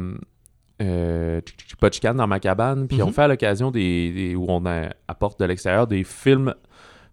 [0.81, 1.41] euh,
[1.79, 2.87] pas de chicane dans ma cabane.
[2.87, 3.13] Puis on Mhm.
[3.13, 6.53] fait à l'occasion des, des- où on a- apporte de l'extérieur des films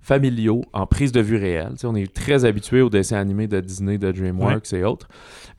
[0.03, 1.75] familiaux en prise de vue réelle.
[1.85, 5.09] On est très habitué aux dessins animés de Disney, de DreamWorks et autres.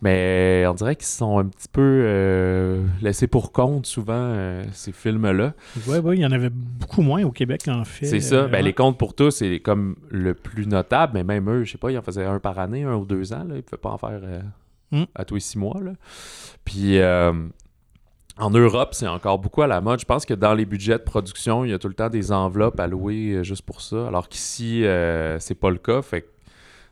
[0.01, 4.91] Mais on dirait qu'ils sont un petit peu euh, laissés pour compte souvent, euh, ces
[4.91, 5.53] films-là.
[5.87, 8.05] Oui, oui, il y en avait beaucoup moins au Québec, en fait.
[8.05, 8.35] C'est ça.
[8.35, 8.63] Euh, Ben, ouais.
[8.63, 11.89] les comptes pour tous, c'est comme le plus notable, mais même eux, je sais pas,
[11.91, 13.45] ils en faisaient un par année, un ou deux ans.
[13.47, 13.53] Là.
[13.53, 14.41] Ils ne pouvaient pas en faire euh,
[14.91, 15.05] Mm.
[15.15, 15.79] à tous les six mois.
[15.81, 15.93] Là.
[16.65, 17.33] Puis euh,
[18.37, 19.99] en Europe, c'est encore beaucoup à la mode.
[19.99, 22.31] Je pense que dans les budgets de production, il y a tout le temps des
[22.31, 24.07] enveloppes allouées euh, juste pour ça.
[24.07, 26.01] Alors qu'ici, euh, c'est pas le cas.
[26.01, 26.27] Fait que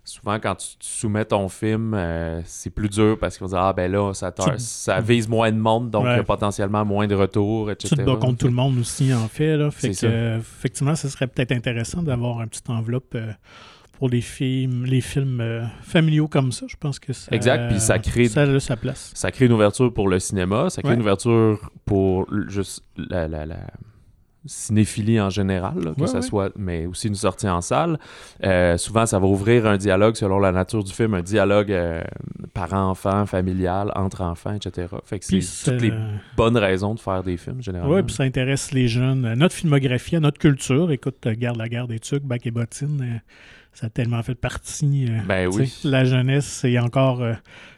[0.04, 3.60] souvent, quand tu, tu soumets ton film, euh, c'est plus dur parce qu'ils vont dire
[3.60, 6.14] Ah, ben là, ça, Tu- vise moins de monde, donc Ouais.
[6.14, 7.96] il y a potentiellement moins de retours, Tu etc.
[7.96, 9.58] te bats contre tout le monde aussi, en fait.
[9.58, 9.72] Là.
[9.72, 10.08] Fait C'est que, ça.
[10.08, 13.18] euh, effectivement, ce serait peut-être intéressant d'avoir une petite enveloppe
[14.02, 16.66] pour les films, les films euh, familiaux comme ça.
[16.68, 19.12] Je pense que ça, Exact, puis ça crée- ça a sa place.
[19.14, 20.96] ça crée une ouverture pour le cinéma, ça crée Ouais.
[20.96, 23.60] une ouverture pour juste la, la- la
[24.48, 26.22] cinéphilie en général, là, que Ouais, ça ouais.
[26.24, 28.00] soit, mais aussi une sortie en salle.
[28.44, 32.02] Euh, souvent, ça va ouvrir un dialogue selon la nature du film, un dialogue euh,
[32.56, 34.88] parent-enfant, familial, entre enfants, etc.
[35.06, 35.94] Fait que c'est toutes les
[36.36, 37.94] bonnes raisons de faire des films, généralement.
[37.94, 39.32] Ouais, puis ça intéresse les jeunes.
[39.36, 40.92] notre filmographie, à notre culture.
[40.92, 43.20] Écoute, Garde la guerre des tucs, Bac et bottines, euh,
[43.74, 45.06] ça a tellement fait partie.
[45.10, 45.74] euh, Ben oui.
[45.84, 47.34] La jeunesse, c'est encore euh,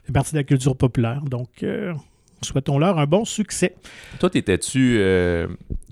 [0.06, 1.22] fait partie de la culture populaire.
[1.22, 1.94] Donc, euh,
[2.42, 3.76] souhaitons-leur un bon succès.
[4.20, 4.98] Toi, t'étais-tu...
[5.00, 5.48] euh,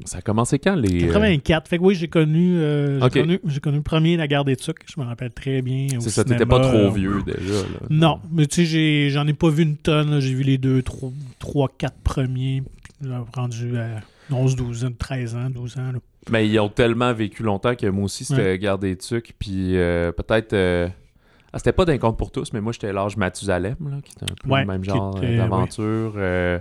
[0.05, 1.03] ça a commencé quand, les...
[1.03, 1.67] euh, 84.
[1.69, 2.57] Fait que oui, j'ai connu,
[3.01, 4.83] j'ai connu, connu le premier La guerre des tucs.
[4.93, 5.87] Je me rappelle très bien.
[5.99, 7.53] C'est ça, t'étais pas trop vieux, déjà.
[7.53, 7.79] Là.
[7.89, 10.19] Non, mais tu sais, j'en ai pas vu une tonne.
[10.19, 12.63] J'ai vu les deux, trois, trois, quatre premiers.
[13.01, 15.91] là, rendu à 11, 12 ans, 13 ans, 12 ans.
[15.93, 15.99] là.
[16.29, 19.33] Mais ils ont tellement vécu longtemps que moi aussi, c'était Garde des Tucs.
[19.39, 20.53] Puis euh, peut-être.
[20.53, 20.87] euh,
[21.53, 24.23] Ah, c'était pas d'un compte pour tous, mais moi, j'étais l'âge Mathusalem, là, qui était
[24.31, 26.13] un peu Ouais, le même genre euh, d'aventure.
[26.17, 26.59] euh,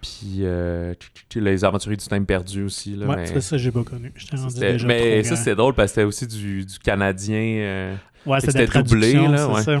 [0.00, 0.94] puis euh,
[1.34, 2.96] les aventuriers du temps perdu aussi.
[2.96, 4.12] Là, Ouais, mais ça, ça, j'ai pas connu.
[4.58, 7.36] Déjà mais ça, c'était drôle parce que c'était aussi du, du canadien.
[7.60, 7.94] euh,
[8.26, 9.80] Ouais, c'est c'était doublé, là, c'est ouais.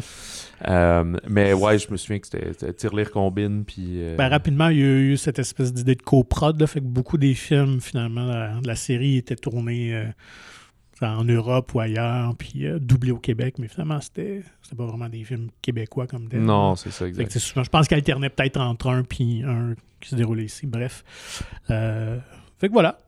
[0.68, 3.64] Euh, mais ouais, je me souviens que c'était Tire-Lire Combine.
[3.64, 4.02] Puis.
[4.02, 6.84] euh, Ben, rapidement, il y a eu cette espèce d'idée de coprod, là, fait que
[6.86, 10.06] beaucoup des films, finalement, de la série étaient tournés euh,
[11.02, 15.24] en Europe ou ailleurs, puis doublés au Québec, mais finalement, c'était c'était pas vraiment des
[15.24, 16.42] films québécois comme tel.
[16.42, 17.38] non, c'est ça, Fait que, exact.
[17.38, 20.66] souvent, je pense qu'ils alternaient peut-être entre un puis un qui se déroulait ici.
[20.66, 21.04] Bref.
[21.68, 22.98] Fait que voilà.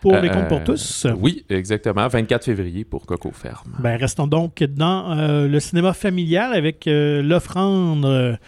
[0.00, 1.06] Pour les comptes pour Euh, tous?
[1.18, 2.06] Oui, exactement.
[2.08, 3.72] 24 février pour Coco Ferme.
[3.78, 8.38] Ben, restons donc dans euh, le cinéma familial avec euh, l'offrande,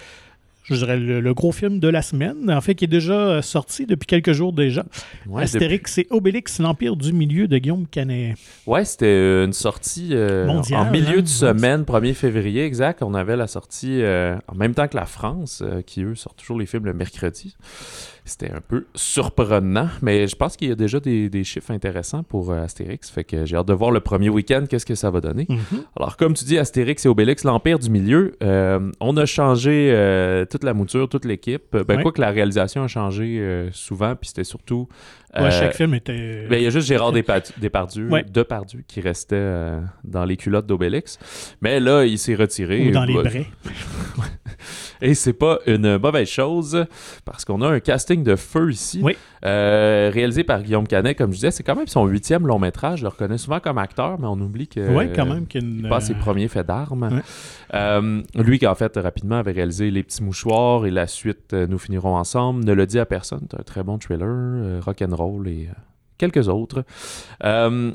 [0.65, 3.87] je dirais le, le gros film de la semaine, en fait, qui est déjà sorti
[3.87, 4.85] depuis quelques jours déjà.
[5.27, 8.35] Ouais, Astérix et Obélix, l'Empire du Milieu de Guillaume Canet.
[8.67, 13.03] Ouais, c'était une sortie euh, Mondiale, en milieu hein, de semaine, 1er février, exact.
[13.03, 16.39] On avait la sortie euh, en même temps que la France, euh, qui eux sortent
[16.39, 17.57] toujours les films le mercredi.
[18.29, 22.23] C'était un peu surprenant, mais je pense qu'il y a déjà des, des chiffres intéressants
[22.25, 23.09] pour euh, Astérix.
[23.09, 25.47] Fait que j'ai hâte de voir le premier week-end, qu'est-ce que ça va donner.
[25.49, 25.85] Mhm.
[25.97, 30.45] Alors, comme tu dis, Astérix et Obélix, l'Empire du Milieu, euh, on a changé euh,
[30.45, 31.65] toute la mouture, toute l'équipe.
[31.73, 32.03] Ben, Ouais.
[32.03, 34.89] quoi que la réalisation a changé souvent, puis c'était surtout.
[35.39, 36.47] Ouais, euh, chaque film était.
[36.49, 38.25] ben, il y a juste Gérard Depardieu, Ouais.
[38.25, 41.19] Depardieu qui restait euh, dans les culottes d'Obélix.
[41.61, 42.89] Mais là, il s'est retiré.
[42.89, 43.47] ou dans les Bah, brais.
[45.03, 46.87] et c'est pas une mauvaise chose
[47.25, 49.01] parce qu'on a un casting de feu ici.
[49.03, 49.17] Oui.
[49.45, 52.99] Euh, réalisé par Guillaume Canet, comme je disais, c'est quand même son huitième long métrage.
[53.01, 54.81] Je le reconnais souvent comme acteur, mais on oublie que.
[54.95, 55.47] ouais, quand même.
[55.55, 57.03] une, Il passe ses euh, premiers faits d'armes.
[57.13, 57.23] ouais.
[57.75, 61.67] Euh, lui qui, en fait, rapidement avait réalisé Les Petits Mouchoirs et la suite euh,
[61.69, 62.65] Nous finirons ensemble.
[62.65, 63.47] Ne le dit à personne.
[63.51, 64.81] C'est un très bon thriller, euh,
[65.49, 65.75] et euh,
[66.19, 66.85] quelques autres.
[67.45, 67.93] Euh,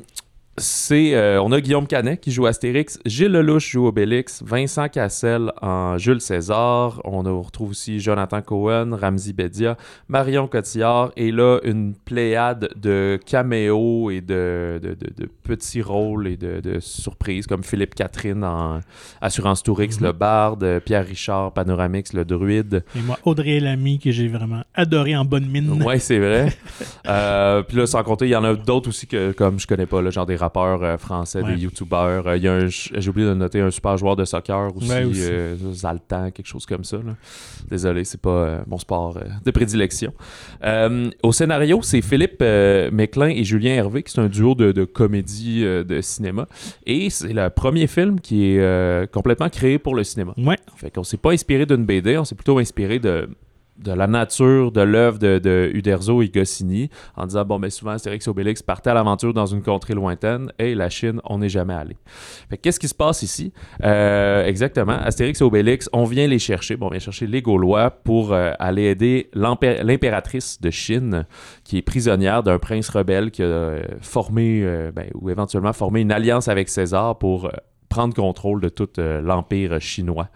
[0.58, 5.50] c'est, euh, on a Guillaume Canet qui joue Astérix, Gilles Lelouch joue Obélix, Vincent Cassel
[5.62, 11.32] en Jules César, on, a- on retrouve aussi Jonathan Cohen, Ramzi Bedia, Marion Cotillard, et
[11.32, 16.80] là, une pléiade de caméos et de, de- de- de petits rôles et de, de
[16.80, 18.80] surprises, comme Philippe Catherine en
[19.22, 20.06] Assurance Tourix, Mhm.
[20.06, 22.84] le barde, Pierre Richard, Panoramix, le druide.
[22.94, 25.82] Et moi, Audrey Lamy, que j'ai vraiment adoré en bonne mine.
[25.82, 26.52] Ouais, c'est vrai.
[27.08, 29.86] Euh, puis là, sans compter, il y en a d'autres aussi que, comme je connais
[29.86, 31.54] pas, là, genre des rappeurs euh, français, Ouais.
[31.54, 32.26] des youtubeurs.
[32.26, 34.90] Euh, Il y a un, j'ai oublié de noter un super joueur de soccer aussi,
[34.90, 35.20] Ouais, aussi.
[35.22, 36.98] euh, Zaltan, quelque chose comme ça.
[36.98, 37.14] là.
[37.70, 40.12] Désolé, c'est pas mon sport de prédilection.
[41.22, 42.42] Au scénario, c'est Philippe
[42.92, 46.46] Méclin et Julien Hervé, qui c'est un duo de, de comédie de cinéma.
[46.86, 50.34] Et c'est le premier film qui est complètement créé pour le cinéma.
[50.36, 50.58] Ouais.
[50.76, 53.28] Fait qu'on s'est pas inspiré d'une BD, on s'est plutôt inspiré de,
[53.78, 57.92] de la nature de l'œuvre de, de Uderzo et Goscinny en disant bon, mais souvent
[57.92, 61.48] Astérix et Obélix partaient à l'aventure dans une contrée lointaine et la Chine, on n'est
[61.48, 61.96] jamais allé.
[62.60, 63.52] Qu'est-ce qui se passe ici?
[63.82, 67.90] Euh, Exactement, Astérix et Obélix, on vient les chercher, bon, on vient chercher les Gaulois
[67.90, 71.26] pour euh, aller aider l'impératrice de Chine
[71.64, 74.62] qui est prisonnière d'un prince rebelle qui a euh, formé
[74.94, 77.50] ben, ou éventuellement formé une alliance avec César pour
[77.88, 80.28] prendre contrôle de tout l'empire chinois.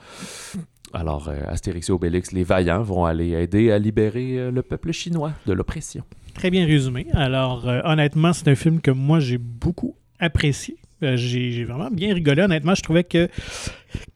[0.96, 4.92] Alors, euh, Astérix et Obélix, les vaillants, vont aller aider à libérer euh, le peuple
[4.92, 6.02] chinois de l'oppression.
[6.34, 7.06] Très bien résumé.
[7.12, 10.76] Alors, euh, honnêtement, c'est un film que moi, j'ai beaucoup apprécié.
[11.02, 12.42] Euh, j'ai vraiment bien rigolé.
[12.42, 13.28] Honnêtement, je trouvais que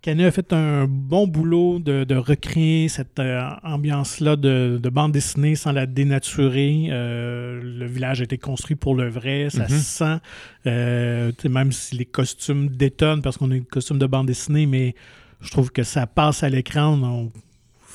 [0.00, 5.12] Canet a fait un bon boulot de, de recréer cette euh, ambiance-là de, de bande
[5.12, 6.88] dessinée sans la dénaturer.
[6.90, 9.68] Euh, le village a été construit pour le vrai, ça Mhm.
[9.68, 10.16] se sent.
[10.64, 14.64] Tu sais, même si les costumes détonnent parce qu'on a une costume de bande dessinée,
[14.64, 14.94] mais
[15.40, 16.98] je trouve que ça passe à l'écran.
[17.02, 17.32] On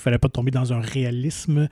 [0.05, 1.67] fallait pas tomber dans un réalisme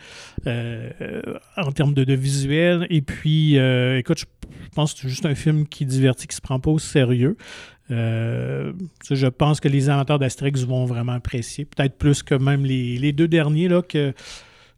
[0.48, 1.22] euh,
[1.56, 2.88] en termes de, visuel.
[2.90, 4.26] Et puis, euh, écoute, je
[4.76, 7.38] pense que c'est juste un film qui divertit, qui se prend pas au sérieux.
[7.92, 8.74] Euh,
[9.10, 11.66] je pense que les amateurs d'Astérix vont vraiment apprécier.
[11.66, 14.14] Peut-être plus que même les, les deux derniers, là, que,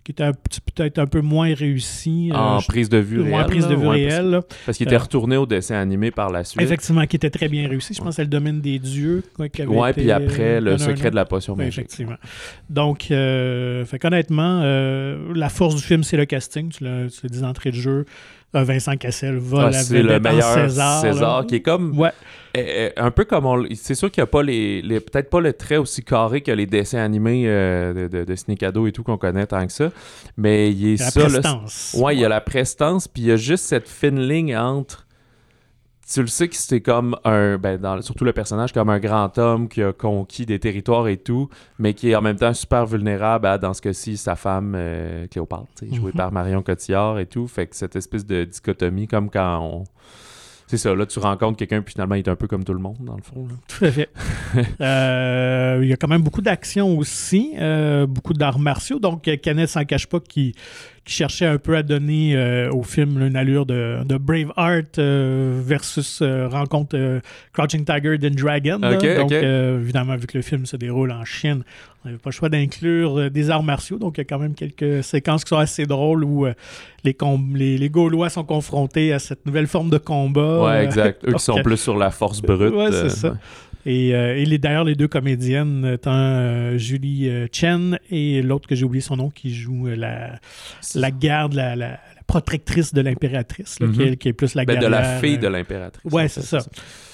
[0.06, 2.30] qui petit- peut-être un peu moins réussis.
[2.32, 3.46] euh, en prise de vue réelle.
[3.46, 4.30] prise de là, vue ouais, parce- réelle.
[4.30, 4.42] là.
[4.66, 6.62] Parce, qu'il était Euh, retourné au dessin animé par la suite.
[6.62, 7.94] Effectivement, qui était très bien réussi.
[7.94, 9.24] Je pense que c'est le domaine des dieux.
[9.64, 11.80] avait Ouais, puis après, euh, le un secret de la potion Oui, magique.
[11.80, 12.16] effectivement.
[12.70, 16.70] Donc, euh, fait qu'honnêtement, euh, la force du film, c'est le casting.
[16.70, 18.06] Tu l'as dit d'entrée de jeu.
[18.56, 21.02] Euh, Vincent Cassel va Ah, la c'est le meilleur César.
[21.02, 21.46] César, là.
[21.46, 22.12] qui est comme Ouais,
[22.56, 23.66] euh, euh, un peu comme on.
[23.76, 26.52] C'est sûr qu'il n'y a pas les, les- peut-être pas le trait aussi carré que
[26.52, 29.90] les dessins animés euh, de, de, de et tout qu'on connaît tant que ça,
[30.38, 31.20] mais il est la ça.
[31.22, 31.96] là, prestance.
[32.00, 35.05] Ouais, il y a la prestance, puis il y a juste cette fine ligne entre.
[36.12, 37.58] Tu le sais que c'est comme un.
[37.58, 41.18] Ben, dans, surtout le personnage, comme un grand homme qui a conquis des territoires et
[41.18, 44.74] tout, mais qui est en même temps super vulnérable à, dans ce cas-ci, sa femme
[44.76, 46.18] euh, Cléopâtre, jouée Mhm.
[46.18, 47.48] par Marion Cotillard et tout.
[47.48, 49.84] Fait que cette espèce de dichotomie, comme quand on.
[50.68, 52.80] C'est ça, là, tu rencontres quelqu'un, puis finalement, il est un peu comme tout le
[52.80, 53.48] monde, dans le fond.
[53.48, 53.54] là.
[53.68, 54.10] Tout à fait.
[54.82, 59.00] Euh, il y a quand même beaucoup d'action aussi, euh, beaucoup d'arts martiaux.
[59.00, 60.56] Donc, euh, Canet s'en cache pas qui,
[61.06, 65.62] qui cherchait un peu à donner euh, au film une allure de, de Braveheart euh,
[65.64, 67.22] versus euh, rencontre
[67.54, 68.80] Crouching Tiger, Then Dragon.
[68.80, 71.64] Donc, évidemment, vu que le film se déroule en Chine,
[72.04, 74.00] on n'avait pas le choix d'inclure des arts martiaux.
[74.00, 76.48] Donc, il y a quand même quelques séquences qui sont assez drôles où
[77.04, 77.16] les,
[77.54, 80.64] les, les Gaulois sont confrontés à cette nouvelle forme de combat.
[80.64, 81.24] Ouais, exact.
[81.28, 82.74] Eux qui sont plus sur la force brute.
[82.74, 83.36] Ouais, c'est ça.
[83.86, 88.68] Et, euh, et les- d'ailleurs, les deux comédiennes, étant euh, Julie euh, Chen et l'autre
[88.68, 90.40] que j'ai oublié son nom, qui joue euh, la,
[90.96, 94.02] la garde, la- la protectrice de l'impératrice, qui, Mhm.
[94.02, 96.12] est, qui est plus la Ben, de la guerrière, fille euh, de l'impératrice.
[96.12, 96.58] Ouais, c'est ça.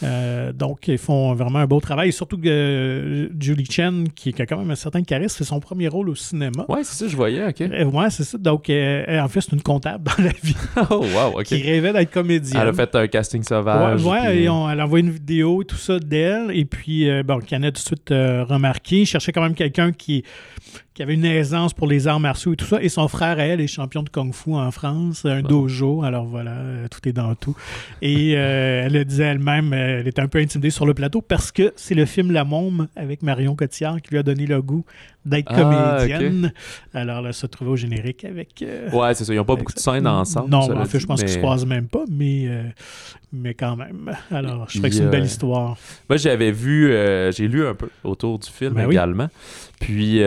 [0.03, 2.09] Euh, donc, ils font vraiment un beau travail.
[2.09, 5.43] Et surtout que euh, Julie Chen, qui, qui a quand même un certain charisme, c'est
[5.43, 6.65] son premier rôle au cinéma.
[6.69, 7.59] Ouais, c'est ça, je voyais, ok.
[7.93, 8.37] Ouais, c'est ça.
[8.37, 10.55] Donc, elle, en fait, c'est une comptable dans la vie
[10.89, 11.43] Oh, wow, ok.
[11.43, 12.61] qui rêvait d'être comédienne.
[12.61, 14.03] Elle a fait un casting sauvage.
[14.05, 16.51] Ouais, ouais, puis- et on- elle envoie une vidéo et tout ça d'elle.
[16.51, 19.01] Et puis, bon, Canet a tout de suite remarqué.
[19.01, 20.23] Il cherchait quand même quelqu'un qui,
[20.93, 22.81] qui avait une aisance pour les arts martiaux et tout ça.
[22.83, 25.47] Et son frère, elle, est champion de Kung Fu en France, un Bon.
[25.47, 26.03] dojo.
[26.03, 27.55] Alors voilà, euh, tout est dans tout.
[28.01, 31.21] Et euh, elle le disait elle-même, euh, elle était un peu intimidée sur le plateau
[31.21, 34.61] parce que c'est le film La Môme avec Marion Cotillard qui lui a donné le
[34.61, 34.83] goût
[35.23, 36.51] d'être Ah, comédienne.
[36.93, 38.61] Alors là, se trouvait au générique avec.
[38.61, 39.33] euh, Ouais, c'est ça.
[39.33, 40.49] Ils n'ont pas beaucoup de scènes ensemble.
[40.49, 42.63] Non, en fait, dit, je pense qu'ils se mais- croisent même pas, mais, euh,
[43.31, 44.11] mais quand même.
[44.31, 45.77] Alors, je trouvais que c'est une belle histoire.
[46.09, 46.91] Moi, j'avais vu,
[47.31, 48.95] j'ai lu un peu autour du film Ben oui.
[48.95, 49.29] également.
[49.79, 50.21] Puis,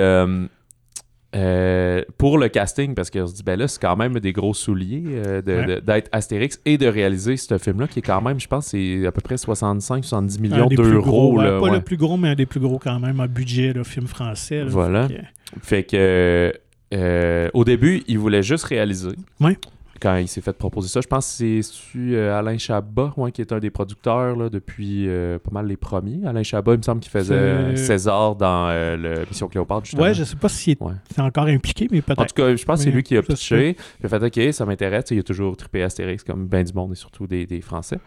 [1.35, 4.55] euh, pour le casting, parce qu'on se dit, ben là, c'est quand même des gros
[4.55, 5.81] souliers euh, Ouais.
[5.81, 9.13] d'être Astérix et de réaliser ce film-là, qui est quand même, je pense, c'est à
[9.13, 11.37] peu près 65-70 Un millions d'euros.
[11.39, 11.71] ouais, Pas ouais.
[11.73, 14.61] le plus gros, mais un des plus gros quand même, en budget, là, film français.
[14.61, 14.67] là.
[14.69, 15.09] Voilà.
[15.09, 16.53] Fait que- Fait que,
[16.95, 19.11] euh, au début, il voulait juste réaliser.
[20.01, 23.41] Quand il s'est fait proposer ça, je pense que c'est euh, Alain Chabat, ouais, qui
[23.41, 26.27] est un des producteurs là, depuis euh, pas mal les premiers.
[26.27, 30.03] Alain Chabat, il me semble qu'il faisait C'est- César dans euh, le Mission Cléopâtre, justement.
[30.03, 30.93] Ouais, je sais pas s'il est, Ouais.
[31.15, 32.35] c'est encore impliqué, mais En peut-être.
[32.35, 33.77] tout cas, je pense que c'est lui qui a pitché.
[34.01, 35.05] Il a fait OK, ça m'intéresse.
[35.11, 37.99] Il a toujours trippé Astérix comme ben du monde et surtout des, des Français.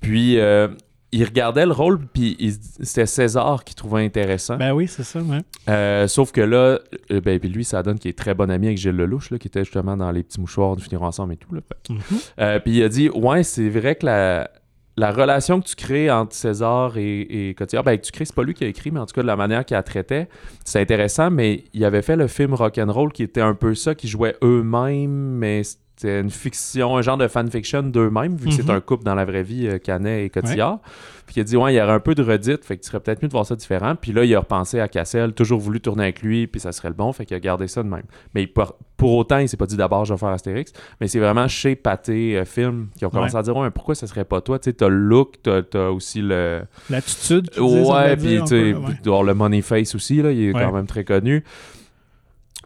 [0.00, 0.68] Puis euh,
[1.10, 2.36] il regardait le rôle, puis
[2.82, 4.56] c'était César qui trouvait intéressant.
[4.56, 5.40] Ben oui, c'est ça, ouais.
[5.68, 6.78] Euh, sauf que là,
[7.10, 9.38] euh, ben, puis lui, ça donne qu'il est très bon ami avec Gilles Lelouch, là,
[9.38, 11.54] qui était justement dans les petits mouchoirs de finir ensemble et tout.
[11.54, 11.60] Là.
[11.66, 12.00] Fait Mhm.
[12.40, 14.50] Euh, puis il a dit Ouais, c'est vrai que la,
[14.98, 18.34] la relation que tu crées entre César et, et Cotillard, ben, que tu crées, c'est
[18.34, 20.28] pas lui qui a écrit, mais en tout cas, de la manière qu'il la traitait,
[20.64, 21.30] c'est intéressant.
[21.30, 25.10] Mais il avait fait le film Rock'n'Roll qui était un peu ça, qui jouait eux-mêmes,
[25.38, 25.62] mais
[26.00, 28.70] c'était une fiction, un genre de fanfiction d'eux-mêmes, vu que c'est Mhm.
[28.76, 30.78] un couple dans la vraie vie, euh, Canet et Cotillard.
[31.26, 32.88] Puis il a dit Ouais, il y aurait un peu de redite, fait que tu
[32.88, 33.94] serais peut-être mieux de voir ça différent.
[34.00, 36.88] Puis là, il a repensé à Cassel, toujours voulu tourner avec lui, puis ça serait
[36.88, 38.04] le bon, fait qu'il a gardé ça de même.
[38.34, 41.08] Mais il pour, pour autant, il s'est pas dit d'abord je vais faire Astérix, mais
[41.08, 43.40] c'est vraiment chez Pathé euh, Film qui ont commencé Ouais.
[43.40, 44.58] à dire ouais, pourquoi ça serait pas toi?
[44.58, 46.62] Tu sais, t'as le look, t'as as aussi le.
[46.88, 51.04] L'attitude, Ouais, puis tu avoir le Money Face aussi, là, il est quand même très
[51.04, 51.44] connu.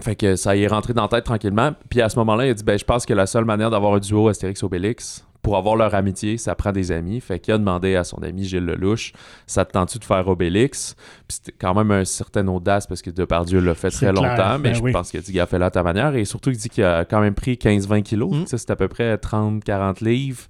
[0.00, 1.72] Fait que ça y est rentré dans la tête tranquillement.
[1.90, 3.94] Puis à ce moment-là, il a dit ben, Je pense que la seule manière d'avoir
[3.94, 7.20] un duo Astérix-Obélix, pour avoir leur amitié, ça prend des amis.
[7.20, 9.12] Fait qu'il a demandé à son ami Gilles Lelouch
[9.46, 10.94] Ça te tente-tu de faire Obélix?
[11.26, 14.58] Puis c'était quand même un certain audace parce que Depardieu l'a fait très clair, longtemps,
[14.58, 14.92] mais ben je oui.
[14.92, 16.14] pense qu'il a dit Gars, fais-le à ta manière.
[16.14, 18.32] Et surtout, il dit qu'il a quand même pris 15-20 kilos.
[18.32, 18.46] Mm.
[18.46, 20.42] Ça, c'est à peu près 30-40 livres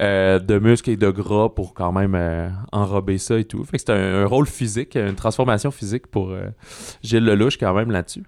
[0.00, 3.64] euh, de muscles et de gras pour quand même euh, enrober ça et tout.
[3.64, 6.46] Fait que un, un rôle physique, une transformation physique pour euh,
[7.04, 8.24] Gilles Lelouch quand même là-dessus.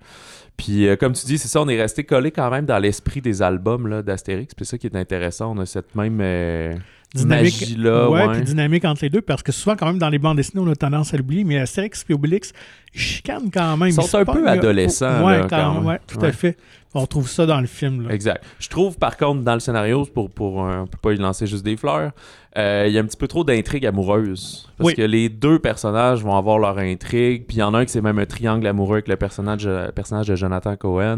[0.57, 3.21] Puis euh, comme tu dis, c'est ça, on est resté collé quand même dans l'esprit
[3.21, 4.55] des albums là, d'Astérix.
[4.55, 6.75] Puis c'est ça qui est intéressant, on a cette même euh,
[7.15, 7.61] Dynamique.
[7.61, 8.09] magie-là.
[8.11, 8.33] ouais, ouais.
[8.37, 10.71] puis dynamique entre les deux, parce que souvent, quand même, dans les bandes dessinées, on
[10.71, 12.53] a tendance à l'oublier, mais Astérix et Obélix,
[12.95, 13.89] chicanent quand même.
[13.89, 16.57] Ils sont un peu adolescents, là, quand quand même, ouais, tout à fait.
[16.95, 18.07] On trouve ça dans le film.
[18.07, 18.15] Là.
[18.15, 18.45] Exact.
[18.59, 21.47] Je trouve par contre dans le scénario, pour, pour un- on peut pas y lancer
[21.47, 22.13] juste des fleurs,
[22.59, 24.69] euh, il y a un petit peu trop d'intrigue amoureuse.
[24.79, 24.95] Parce Oui.
[24.95, 27.93] que les deux personnages vont avoir leur intrigue, puis il y en a un qui
[27.93, 31.17] c'est même un triangle amoureux avec le personnage, le personnage de Jonathan Cohen.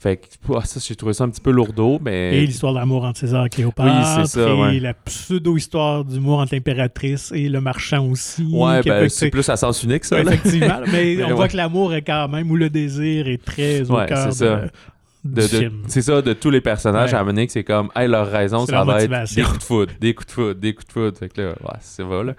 [0.00, 2.36] Fait que ouah, ça, j'ai trouvé ça un petit peu lourdeau, mais.
[2.36, 3.88] Et l'histoire d'amour entre César et Cléopâtre.
[3.96, 4.80] Oui, c'est ça, Et ouais.
[4.80, 8.46] la pseudo-histoire d'humour entre l'impératrice et le marchand aussi.
[8.52, 10.22] Ouais, ben, c'est plus à sens unique, ça.
[10.22, 10.32] Là.
[10.34, 10.80] effectivement.
[10.92, 13.94] mais Mais on voit que l'amour est quand même, ou le désir est très au
[13.94, 14.68] Ouais, cœur de-
[15.24, 15.82] De- de- film.
[15.88, 17.16] c'est ça, de tous les personnages Ouais.
[17.18, 19.62] à amener, que c'est comme, hey, leur raison, ça leur va être des coups de
[19.64, 21.18] foudre, des coups de foudre, des coups de foudre.
[21.18, 22.34] Fait que là, ouais, c'est va, là.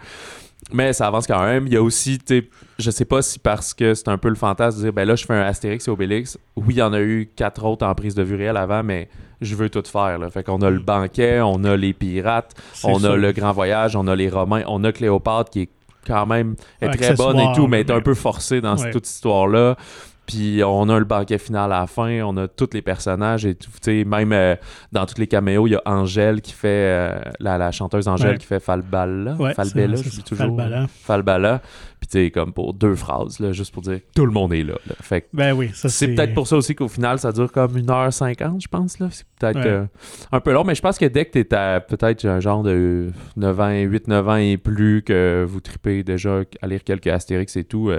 [0.71, 1.67] Mais ça avance quand même.
[1.67, 4.35] Il y a aussi, tu je sais pas si parce que c'est un peu le
[4.35, 6.37] fantasme de dire, ben là, je fais un Astérix et Obélix.
[6.55, 9.07] Oui, il y en a eu quatre autres en prise de vue réelle avant, mais
[9.41, 10.29] je veux tout faire, là.
[10.29, 13.13] Fait qu'on a le banquet, on a les pirates, on ça.
[13.13, 15.69] a le grand voyage, on a les Romains, on a Cléopâtre qui est
[16.07, 18.91] quand même est très bonne et tout, mais est un peu forcée dans Ouais.
[18.91, 19.75] toute cette histoire-là.
[20.25, 23.53] Puis on a le banquet final à la fin, on a tous les personnages et
[23.55, 23.69] tout.
[23.81, 24.55] Tu sais, même euh,
[24.91, 28.31] dans tous les caméos, il y a Angèle qui fait, euh, la, la chanteuse Angèle
[28.31, 28.37] Ouais.
[28.37, 29.35] qui fait Falbala.
[29.35, 30.45] Ouais, Falbella, je dis toujours.
[30.47, 30.87] Falbala.
[30.89, 31.61] Falbala.
[31.99, 34.63] Puis tu sais, comme pour deux phrases, là, juste pour dire tout le monde est
[34.63, 34.73] là.
[34.87, 34.95] là.
[35.01, 37.77] Fait que Ben oui, ça c'est peut-être pour ça aussi qu'au final, ça dure comme
[37.77, 38.99] 1h50, je pense.
[38.99, 39.07] là.
[39.11, 39.67] C'est peut-être Ouais.
[39.67, 39.85] euh,
[40.31, 42.63] un peu long, mais je pense que dès que tu es à peut-être un genre
[42.63, 47.55] de 9 ans, 8-9 ans et plus, que vous tripez déjà à lire quelques Astérix
[47.57, 47.91] et tout,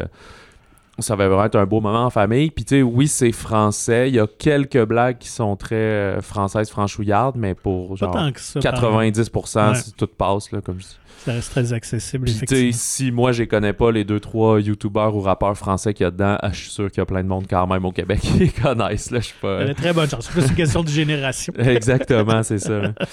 [0.99, 2.51] ça va vraiment être un beau moment en famille.
[2.51, 4.09] Puis, tu sais, oui, c'est français.
[4.09, 8.33] Il y a quelques blagues qui sont très euh, françaises, franchouillardes, mais pour genre tant
[8.33, 8.61] que ça.
[8.61, 9.11] par exemple.
[9.31, 9.75] 90%, Ouais.
[9.75, 10.99] si tout passe, là, comme je dis.
[11.25, 12.73] Ça reste très accessible, Puis, effectivement.
[12.73, 16.11] si moi, je connais pas, les deux, trois youtubeurs ou rappeurs français qu'il y a
[16.11, 18.21] dedans, ah, je suis sûr qu'il y a plein de monde quand même au Québec
[18.23, 19.21] qui les connaissent, là.
[19.21, 19.61] Je suis pas.
[19.63, 20.27] Elle a très bonne chance.
[20.27, 21.53] C'est plus une question de génération.
[21.59, 22.79] Exactement, c'est ça.
[22.79, 22.93] là.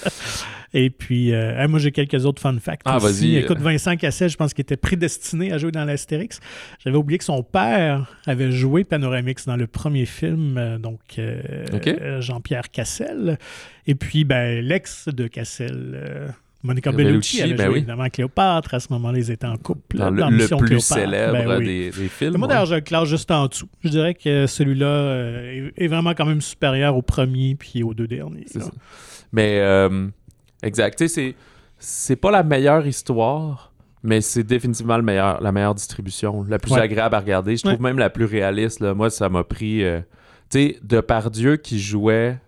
[0.76, 2.82] Et puis, euh, moi, j'ai quelques autres fun facts.
[2.84, 3.36] Ah, aussi.
[3.36, 6.40] Écoute, Vincent Cassel, je pense qu'il était prédestiné à jouer dans l'Astérix.
[6.84, 11.40] J'avais oublié que son père avait joué Panoramix dans le premier film, euh, donc euh,
[11.72, 13.38] euh, Jean-Pierre Cassel.
[13.86, 16.34] Et puis, ben, l'ex de Cassel.
[16.64, 17.78] Monica Bellucci, Bellucci, elle a ben joué oui.
[17.80, 18.72] évidemment Cléopâtre.
[18.74, 19.98] À ce moment-là, ils étaient en couple.
[19.98, 20.94] Dans le, dans le Mission plus Cléopâtre.
[20.94, 21.64] célèbre Ben oui.
[21.66, 22.38] des, des films.
[22.38, 23.68] Moi, d'ailleurs, je le classe juste en dessous.
[23.84, 27.92] Je dirais que celui-là euh, est, est vraiment quand même supérieur au premier puis aux
[27.92, 28.46] deux derniers.
[29.32, 30.08] Mais, euh,
[30.62, 30.96] exact.
[30.98, 31.34] Tu sais,
[31.78, 33.72] c'est, pas la meilleure histoire,
[34.02, 36.80] mais c'est définitivement le meilleur, la meilleure distribution, la plus Ouais.
[36.80, 37.56] agréable à regarder.
[37.58, 38.80] Je trouve même la plus réaliste.
[38.80, 38.94] Là.
[38.94, 39.84] Moi, ça m'a pris.
[39.84, 40.00] euh,
[40.50, 42.38] tu sais, Depardieu qui jouait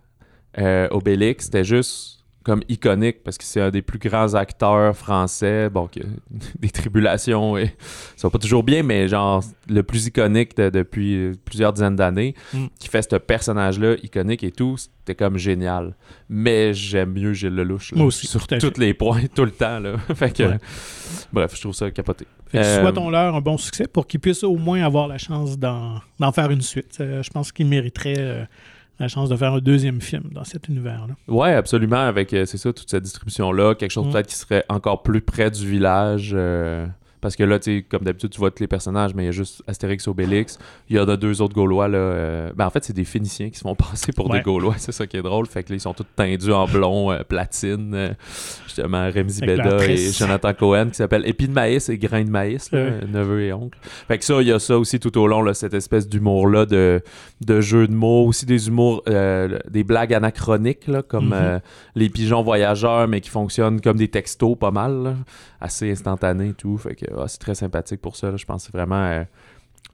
[0.91, 2.16] Obélix, c'était juste
[2.47, 5.69] comme iconique parce que c'est un des plus grands acteurs français.
[5.69, 5.99] Bon, que,
[6.61, 7.75] des tribulations, et,
[8.17, 12.35] ça va pas toujours bien, mais genre le plus iconique de- depuis plusieurs dizaines d'années,
[12.55, 12.67] Mm.
[12.79, 15.97] qui fait ce personnage-là iconique et tout, c'était comme génial.
[16.29, 17.91] Mais j'aime mieux Gilles Lelouch.
[17.93, 19.81] là, Moi aussi, Sur tous les points, tout le temps.
[19.81, 19.97] Là.
[20.15, 20.59] fait que, Ouais.
[21.33, 22.27] bref, je trouve ça capoté.
[22.47, 25.59] Fait que Euh, souhaitons-leur un bon succès pour qu'ils puissent au moins avoir la chance
[25.59, 26.97] d'en d'en faire une suite.
[27.01, 28.45] Euh, je pense qu'ils mériteraient euh,
[28.99, 31.15] la chance de faire un deuxième film dans cet univers-là.
[31.29, 34.13] Ouais, absolument, avec, euh, c'est ça, toute cette distribution-là, quelque chose Mm.
[34.13, 36.33] peut-être qui serait encore plus près du village.
[36.35, 36.87] euh,
[37.21, 39.33] parce que là, tu comme d'habitude, tu vois tous les personnages, mais il y a
[39.33, 40.59] juste Astérix, Obélix.
[40.89, 41.99] Il y en a deux autres Gaulois, là.
[41.99, 44.39] euh, Ben, en fait, c'est des Phéniciens qui se font passer pour Ouais.
[44.39, 45.47] des Gaulois, c'est ça qui est drôle.
[45.47, 47.93] Fait que là, ils sont tous tendus en blond, euh, platine.
[47.95, 48.11] euh,
[48.67, 50.13] justement, Remzi Beda et.
[50.13, 53.79] Jonathan Cohen, qui s'appelle Épis de maïs et Grain de maïs, là, neveu et oncle.
[54.09, 56.67] Fait que ça, il y a ça aussi tout au long, là, cette espèce d'humour-là,
[56.67, 57.01] de,
[57.45, 61.61] de jeu de mots, aussi des humours, des blagues anachroniques, là, comme Mhm.
[61.95, 65.15] les pigeons voyageurs, mais qui fonctionnent comme des textos pas mal, là,
[65.61, 66.77] assez instantanés et tout.
[66.79, 68.31] Fait que ah, c'est très sympathique pour ça.
[68.31, 68.37] là.
[68.37, 69.25] Je pense que c'est vraiment euh,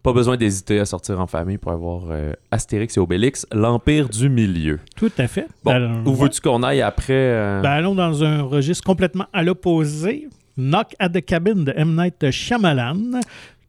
[0.03, 4.29] pas besoin d'hésiter à sortir en famille pour avoir euh, Astérix et Obélix, l'Empire du
[4.29, 4.81] Milieu.
[4.97, 5.47] Tout à fait.
[5.65, 9.43] Bon, Alors, Où veux-tu qu'on aille après euh, Ben, allons dans un registre complètement à
[9.43, 10.29] l'opposé.
[10.57, 11.97] Knock at the Cabin de M.
[11.97, 13.21] Night Shyamalan,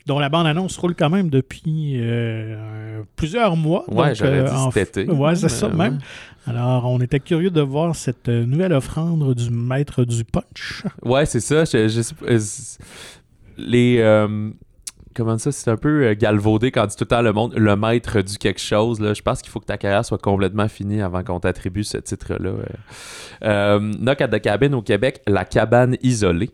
[0.06, 3.86] dont la bande-annonce roule quand même depuis euh, plusieurs mois.
[3.88, 5.10] Donc, j'aurais euh, dit cet été.
[5.12, 5.75] Ouais, c'est Euh, ça ouais.
[5.75, 5.99] même.
[6.45, 10.84] Alors, on était curieux de voir cette euh, nouvelle offrande du maître du punch.
[11.06, 11.63] Ouais, c'est ça.
[11.63, 12.01] Je, je
[13.57, 13.97] les.
[13.99, 14.49] euh,
[15.13, 17.75] comment ça, c'est un peu euh, galvaudé quand dit tout le temps le monde, le
[17.75, 18.99] maître du quelque chose.
[18.99, 19.13] Là.
[19.13, 22.49] Je pense qu'il faut que ta carrière soit complètement finie avant qu'on t'attribue ce titre-là.
[22.49, 22.65] euh.
[23.43, 26.51] Euh, Knock at the au Québec, La cabane isolée.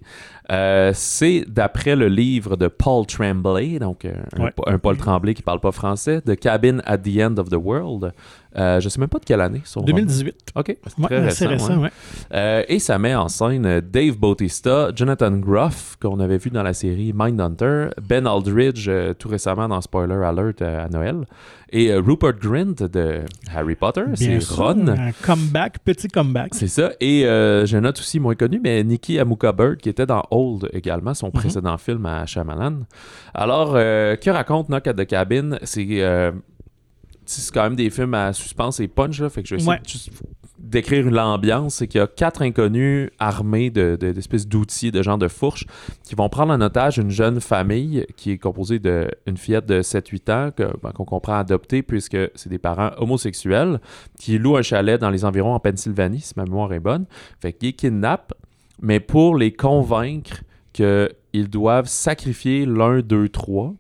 [0.52, 4.54] Euh, c'est d'après le livre de Paul Tremblay, donc euh, un, Ouais.
[4.66, 8.12] un Paul Tremblay qui parle pas français, The Cabin at the End of the World.
[8.58, 9.62] Euh, je sais même pas de quelle année.
[9.64, 9.94] son roman.
[9.98, 10.36] 2018.
[10.56, 11.48] Ok, c'est Ouais, très récent.
[11.50, 11.90] récent, ouais.
[12.34, 16.74] Euh, et ça met en scène Dave Bautista, Jonathan Groff, qu'on avait vu dans la
[16.74, 21.26] série Mindhunter, Ben Aldridge, euh, tout récemment dans Spoiler Alert à Noël,
[21.72, 23.20] et Rupert Grint de
[23.56, 24.88] Harry Potter, c'est Ron.
[24.88, 26.56] Un comeback, petit comeback.
[26.56, 26.90] C'est ça.
[27.00, 31.14] Et je note aussi moins connu, mais Nikki Amuka Bird, qui était dans Old également,
[31.14, 32.82] son précédent film à Shyamalan.
[33.34, 35.58] Alors, euh, que raconte Knock at the Cabin?
[35.64, 36.32] C'est euh,
[37.54, 39.80] quand même des films à suspense et punch, là, fait que je vais essayer Ouais.
[39.84, 40.10] de juste
[40.58, 41.76] décrire l'ambiance.
[41.76, 45.66] C'est qu'il y a quatre inconnus armés de- de- d'espèces d'outils, de gens de fourche,
[46.04, 50.30] qui vont prendre en otage une jeune famille qui est composée d'une fillette de 7-8
[50.32, 50.50] ans,
[50.84, 53.80] ben, qu'on comprend adopter puisque c'est des parents homosexuels,
[54.20, 57.06] qui louent un chalet dans les environs en Pennsylvanie, si ma mémoire est bonne.
[57.42, 58.34] Fait qu'ils kidnappent,
[58.82, 60.42] mais pour les convaincre
[60.74, 63.74] qu'ils doivent sacrifier l'un, deux, trois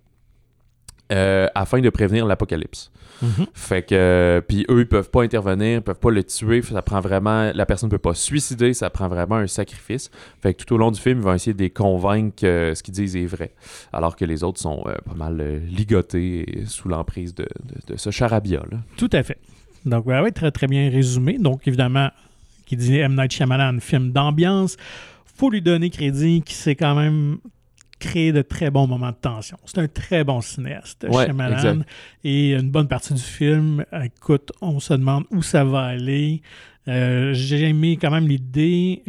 [1.11, 2.91] euh, afin de prévenir l'apocalypse.
[3.21, 3.47] Mhm.
[3.53, 6.81] Fait que, euh, puis eux, ils peuvent pas intervenir, ils peuvent pas le tuer, ça
[6.81, 10.09] prend vraiment, la personne peut pas se suicider, ça prend vraiment un sacrifice.
[10.41, 12.83] Fait que tout au long du film, ils vont essayer de les convaincre que ce
[12.83, 13.51] qu'ils disent est vrai,
[13.91, 17.97] alors que les autres sont euh, pas mal ligotés et sous l'emprise de, de- de
[17.97, 18.77] ce charabia, là.
[18.95, 19.39] Tout à fait.
[19.85, 21.37] Donc, ouais, ouais, très, très bien résumé.
[21.39, 22.09] Donc, évidemment,
[22.69, 23.15] qui dit M.
[23.15, 24.77] Night Shyamalan, film d'ambiance,
[25.25, 27.39] faut lui donner crédit qui s'est quand même
[27.97, 29.57] créé de très bons moments de tension.
[29.65, 31.55] C'est un très bon cinéaste, Ouais, Shyamalan.
[31.57, 31.89] exact.
[32.23, 36.41] Et une bonne partie du film, écoute, on se demande où ça va aller.
[36.87, 39.01] Euh, J'ai aimé quand même l'idée.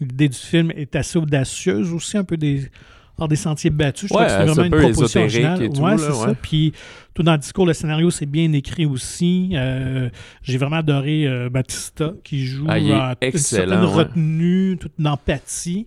[0.00, 2.70] L'idée du film est assez audacieuse aussi, un peu des
[3.18, 4.08] hors des sentiers battus.
[4.08, 5.62] Je Ouais, trouve que c'est vraiment un une proposition originale.
[5.62, 6.34] et tout, ouais, c'est ça.
[6.40, 6.72] Puis
[7.14, 9.50] tout dans le discours, le scénario, c'est bien écrit aussi.
[9.54, 10.08] Euh,
[10.42, 15.06] J'ai vraiment adoré euh, Batista qui joue Ah, est euh, une certaine retenue, toute une
[15.06, 15.86] empathie.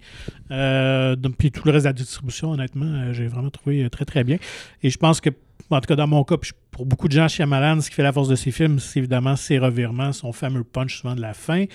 [0.51, 4.23] Euh, donc, puis tout le reste de la distribution, honnêtement, j'ai vraiment trouvé très très
[4.23, 4.37] bien.
[4.83, 5.29] Et je pense que
[5.69, 7.95] en tout cas dans mon cas, puis pour beaucoup de gens chez Amalan, ce qui
[7.97, 11.19] fait la force de ces films, c'est évidemment ses revirements, son fameux punch souvent de
[11.19, 11.65] la fin.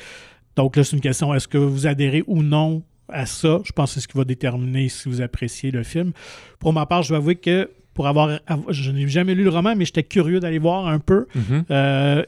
[0.56, 3.60] Donc là, c'est une question, est-ce que vous adhérez ou non à ça?
[3.64, 6.12] Je pense que c'est ce qui va déterminer si vous appréciez le film.
[6.58, 8.40] Pour ma part, je vais avouer que pour avoir...
[8.68, 11.26] Je n'ai jamais lu le roman, mais j'étais curieux d'aller voir un peu.
[11.34, 11.64] Mhm.
[11.70, 12.24] Euh,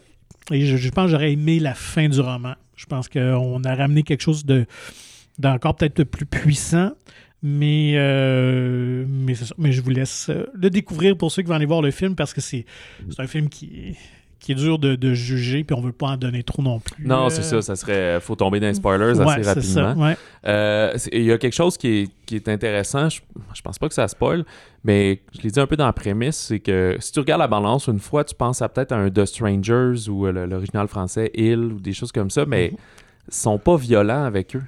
[0.51, 2.55] et je, je pense que j'aurais aimé la fin du roman.
[2.77, 4.67] Je pense qu'on a ramené quelque chose de
[5.39, 6.93] d'encore peut-être plus puissant.
[7.47, 9.55] Mais, euh, mais, c'est ça.
[9.59, 12.15] mais je vous laisse euh, le découvrir pour ceux qui vont aller voir le film
[12.15, 12.65] parce que c'est
[13.19, 13.97] un film qui,
[14.45, 17.07] qui est dur de, de juger, puis on veut pas en donner trop non plus.
[17.07, 18.21] Non, Euh, c'est ça, ça serait.
[18.21, 19.95] Faut tomber dans les spoilers ouais, assez rapidement.
[20.07, 20.17] ouais.
[20.47, 23.21] Euh, Il y a quelque chose qui est, qui est intéressant, je,
[23.55, 24.45] je pense pas que ça spoil,
[24.85, 27.49] mais je l'ai dit un peu dans la prémisse, c'est que si tu regardes la
[27.49, 31.31] balance, une fois tu penses à peut-être à un The Strangers ou euh, l'original français
[31.35, 32.77] Hill ou des choses comme ça, mais Mhm.
[33.29, 34.63] ils sont pas violents avec eux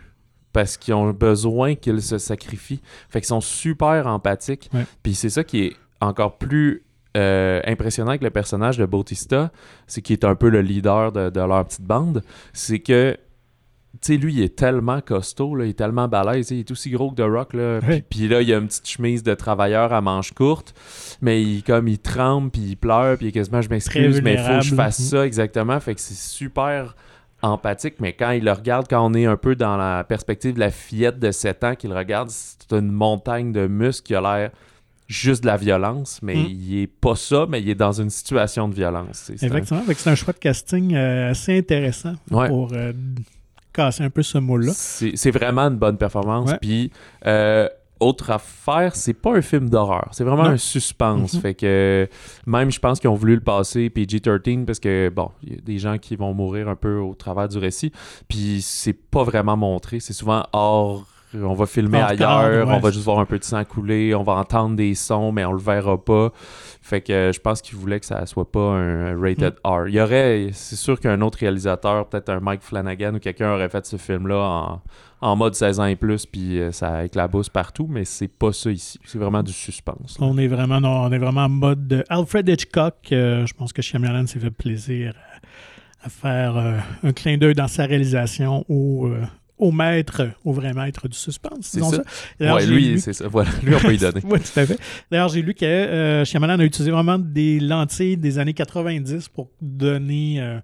[0.54, 2.80] parce qu'ils ont besoin qu'ils se sacrifient.
[3.10, 4.70] Fait qu'ils sont super empathiques.
[4.72, 4.86] Ouais.
[5.02, 6.82] Puis c'est ça qui est encore plus
[7.16, 9.50] euh, impressionnant avec le personnage de Bautista,
[9.86, 12.22] c'est qu'il est un peu le leader de, de leur petite bande.
[12.52, 13.16] C'est que
[14.02, 16.90] tu sais, lui, il est tellement costaud, là, il est tellement balèze, il est aussi
[16.90, 17.54] gros que The Rock.
[17.54, 17.80] Là.
[18.10, 20.74] Puis, là, il a une petite chemise de travailleur à manches courtes,
[21.22, 24.34] mais il, comme il tremble, puis il pleure, puis il est quasiment, je m'excuse, mais
[24.34, 25.80] il faut que je fasse ça exactement.
[25.80, 26.94] Fait que c'est super
[27.42, 30.60] empathique, mais quand il le regarde, quand on est un peu dans la perspective de
[30.60, 34.50] la fillette de 7 ans qu'il regarde, c'est une montagne de muscles qui a l'air
[35.06, 36.46] juste de la violence, mais Mm.
[36.50, 39.08] il est pas ça, mais il est dans une situation de violence.
[39.26, 42.48] C'est- c'est un- Effectivement, c'est un choix de casting euh, assez intéressant Ouais.
[42.48, 42.92] pour euh,
[43.72, 44.72] casser un peu ce moule-là.
[44.74, 46.50] C'est vraiment une bonne performance.
[46.50, 46.58] Ouais.
[46.60, 46.90] Puis,
[47.26, 47.68] euh,
[48.00, 50.08] autre affaire, c'est pas un film d'horreur.
[50.12, 50.50] C'est vraiment Non.
[50.50, 51.34] un suspense.
[51.34, 51.40] Mhm.
[51.40, 52.08] Fait que
[52.46, 55.60] même, je pense qu'ils ont voulu le passer PG-13 parce que, bon, il y a
[55.62, 57.92] des gens qui vont mourir un peu au travers du récit.
[58.28, 60.00] Puis, c'est pas vraiment montré.
[60.00, 61.06] C'est souvent hors.
[61.42, 62.74] On va filmer ailleurs, ouais.
[62.74, 65.44] on va juste voir un peu de sang couler, on va entendre des sons, mais
[65.44, 66.32] on le verra pas.
[66.82, 69.68] Fait que euh, je pense qu'ils voulaient que ça soit pas un rated Mm.
[69.68, 69.88] R.
[69.88, 73.68] Il y aurait, c'est sûr qu'un autre réalisateur, peut-être un Mike Flanagan ou quelqu'un aurait
[73.68, 74.82] fait ce film-là en,
[75.20, 78.70] en mode 16 ans et plus, puis euh, ça éclabousse partout, mais c'est pas ça
[78.70, 78.98] ici.
[79.04, 80.18] C'est vraiment du suspense.
[80.18, 80.26] là.
[80.26, 82.94] On est vraiment, non, on est vraiment en mode de Alfred Hitchcock.
[83.12, 85.14] Euh, je pense que Shyamalan s'est fait plaisir
[86.02, 86.56] à, faire
[87.02, 89.10] un clin d'œil dans sa réalisation au,
[89.58, 91.60] au maître, au vrai maître du suspense.
[91.62, 92.02] C'est ça.
[92.40, 93.26] Ouais, lui, lu- c'est ça.
[93.28, 94.20] Voilà, lui, on peut y donner.
[94.24, 94.78] oui, tout à fait.
[95.10, 99.48] D'ailleurs, j'ai lu que euh, Shyamalan a utilisé vraiment des lentilles des années 90 pour
[99.62, 100.58] donner euh,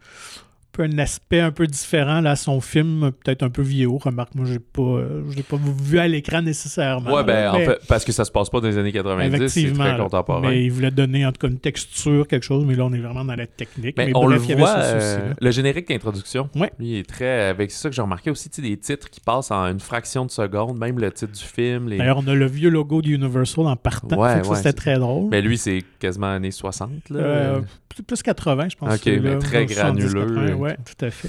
[0.73, 3.99] un peu un aspect un peu différent là, à son film, peut-être un peu vieillot.
[3.99, 7.13] Remarque, moi, je ne l'ai pas vu à l'écran nécessairement.
[7.13, 9.73] Ouais, ben, en fait, parce que ça se passe pas dans les années 90, c'est
[9.73, 10.41] très contemporain.
[10.51, 13.01] Mais il voulait donner en tout cas une texture, quelque chose, mais là on est
[13.01, 13.97] vraiment dans la technique.
[13.97, 16.73] Mais mais on bref, le il y avait voit, euh, le générique d'introduction, Ouais.
[16.79, 17.49] lui, il est très...
[17.49, 20.25] Avec ça que j'ai remarqué aussi, tu sais, des titres qui passent en une fraction
[20.25, 21.89] de seconde, même le titre du film.
[21.89, 21.99] Les...
[21.99, 24.17] D'ailleurs, on a le vieux logo d'Universal en partant.
[24.17, 25.29] Ouais, c'était très drôle.
[25.31, 27.19] Mais lui, c'est quasiment années 60, là.
[27.21, 27.61] Euh,
[27.95, 28.95] plus, plus 80, je pense.
[28.95, 29.75] Ok, mais très 70,
[30.15, 30.35] granuleux.
[30.35, 31.29] 80, Ouais, tout à fait.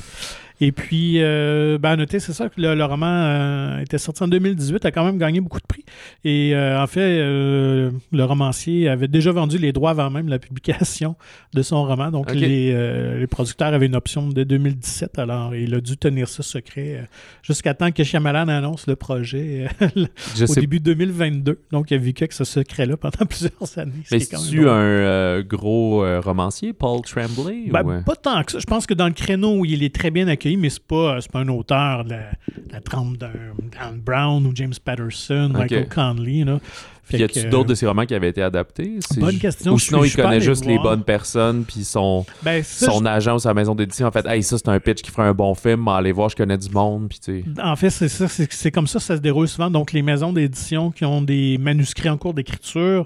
[0.63, 4.23] Et puis, euh, ben, à noter, c'est ça que le, le roman euh, était sorti
[4.23, 5.83] en 2018, a quand même gagné beaucoup de prix.
[6.23, 11.17] Et euh, en fait, le romancier avait déjà vendu les droits avant même la publication
[11.53, 12.11] de son roman.
[12.11, 12.71] Donc, les,
[13.19, 15.19] les producteurs avaient une option de 2017.
[15.19, 17.09] Alors, il a dû tenir ça secret
[17.41, 19.67] jusqu'à temps que Shyamalan annonce le projet
[20.35, 21.59] Je au sais début 2022.
[21.73, 23.91] Donc, il a vécu avec ce secret-là pendant plusieurs années.
[24.09, 24.69] Mais drôle.
[24.69, 27.65] un gros romancier, Paul Tremblay?
[27.69, 28.03] Ben, ou?
[28.03, 28.59] Pas tant que ça.
[28.59, 31.19] Je pense que dans le créneau où il est très bien accueilli, mais c'est pas,
[31.31, 32.23] pas un auteur de la,
[32.71, 33.31] la trempe d'un
[34.05, 35.59] Brown ou James Patterson, Ok.
[35.61, 36.43] Michael Conley.
[36.43, 36.59] Là.
[37.07, 38.97] Puis y a-tu d'autres de ses romans qui avaient été adaptés?
[39.17, 39.73] Bonne question.
[39.73, 43.35] Ou sinon, il je connaît juste les bonnes personnes, puis son, Ben, ça, son agent
[43.35, 45.53] ou sa maison d'édition, en fait, hey, ça, c'est un pitch qui ferait un bon
[45.53, 47.45] film, allez voir, je connais du monde, puis tu sais.
[47.55, 48.27] je- en fait, c'est ça.
[48.29, 49.69] C'est, c'est comme ça que ça se déroule souvent.
[49.69, 53.05] Donc, les maisons d'édition qui ont des manuscrits en cours d'écriture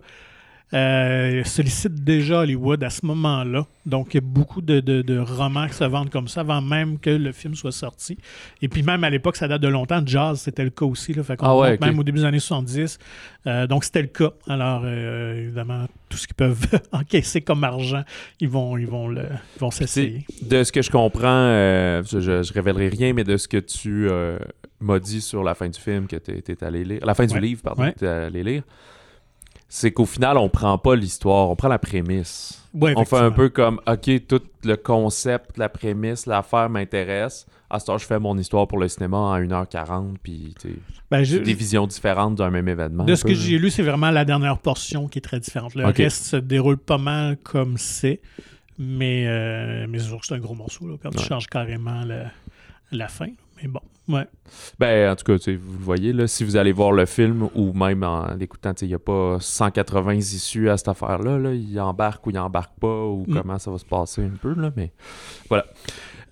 [0.74, 3.66] euh, sollicitent déjà Hollywood à ce moment-là.
[3.86, 6.62] Donc, il y a beaucoup de, de- de romans qui se vendent comme ça avant
[6.62, 8.18] même que le film soit sorti.
[8.62, 10.02] Et puis, même à l'époque, ça date de longtemps.
[10.06, 11.14] Jazz, c'était le cas aussi.
[11.14, 13.00] Là, fait Ah ouais, même au début des années 70.
[13.48, 14.32] Euh, donc, c'était le cas.
[14.50, 18.04] Alors, euh, évidemment, tout ce qu'ils peuvent encaisser comme argent,
[18.42, 19.22] ils vont, ils vont, le,
[19.56, 20.26] ils vont s'essayer.
[20.42, 24.10] De ce que je comprends, euh, je, je révélerai rien, mais de ce que tu
[24.82, 27.40] m'as dit sur la fin du film que tu es allé lire, la fin du
[27.40, 27.94] livre, pardon, Ouais.
[27.94, 28.64] que tu allé lire,
[29.70, 32.64] c'est qu'au final, on prend pas l'histoire, on prend la prémisse.
[32.74, 37.46] Ouais, on fait un peu comme, OK, tout le concept, la prémisse, l'affaire m'intéresse.
[37.70, 40.54] À ce temps, je fais mon histoire pour le cinéma en 1h40, puis
[41.12, 43.04] Ben, je- des visions différentes d'un même événement.
[43.04, 45.76] De ce peu, que j'ai lu, c'est vraiment la dernière portion qui est très différente.
[45.76, 48.22] Le reste se déroule pas mal comme c'est,
[48.80, 52.04] mais, euh, mais c'est sûr que c'est un gros morceau là, quand tu changes carrément
[52.92, 53.28] la fin.
[53.62, 53.80] Mais bon,
[54.10, 54.26] Ouais.
[54.80, 57.74] Ben, en tout cas, vous le voyez, là, si vous allez voir le film ou
[57.74, 61.38] même en l'écoutant, il n'y a pas 180 issues à cette affaire-là.
[61.38, 61.54] Là.
[61.54, 63.34] Il embarque ou il embarque pas ou Mm.
[63.34, 64.92] comment ça va se passer un peu, là, mais
[65.50, 65.66] voilà.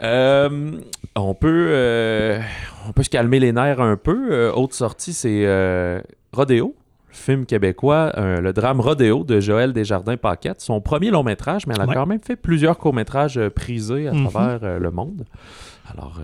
[0.03, 0.79] Euh,
[1.17, 2.39] on peut euh,
[2.87, 4.27] on peut se calmer les nerfs un peu.
[4.31, 6.01] Euh, autre sortie, c'est
[6.31, 6.75] Rodéo,
[7.09, 10.61] film québécois, euh, le drame Rodéo de Joël Desjardins-Paquette.
[10.61, 11.93] Son premier long métrage, mais elle a Ouais.
[11.93, 14.29] quand même fait plusieurs courts-métrages euh, prisés à Mhm.
[14.29, 15.25] travers euh, le monde.
[15.91, 16.19] Alors,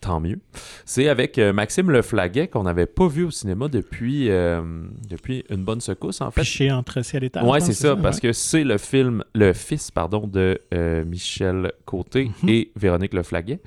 [0.00, 0.38] tant mieux.
[0.84, 4.62] C'est avec euh, Maxime Leflaguet qu'on n'avait pas vu au cinéma depuis, euh,
[5.08, 6.42] depuis une bonne secousse, en fait.
[6.42, 7.46] Piché entre ciel et terre.
[7.46, 8.22] Ouais, c'est ça, parce ouais.
[8.28, 12.48] que c'est le film, le fils, pardon, de euh, Michel Côté Mhm.
[12.48, 13.60] et Véronique Leflaguet.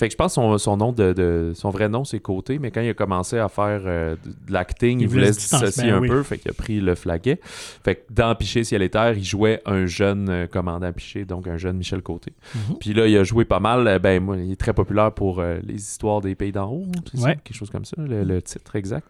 [0.00, 2.58] Fait que je pense que son, son nom de, de- son vrai nom c'est Côté,
[2.58, 5.96] mais quand il a commencé à faire euh, de, l'acting, il, voulait se dissocier ben
[5.96, 6.08] un oui.
[6.08, 7.38] peu, fait qu'il a pris le flaguet.
[7.84, 11.46] Fait que dans Piché ciel et terre, il jouait un jeune euh, commandant Piché, donc
[11.48, 12.32] un jeune Michel Côté.
[12.54, 12.76] Mhm.
[12.80, 13.86] Puis là, il a joué pas mal.
[13.86, 16.86] euh, Ben, moi, il est très populaire pour euh, les histoires des pays d'en haut,
[17.10, 17.26] c'est ça?
[17.26, 17.38] Ouais.
[17.44, 19.06] quelque chose comme ça, le, le titre exact.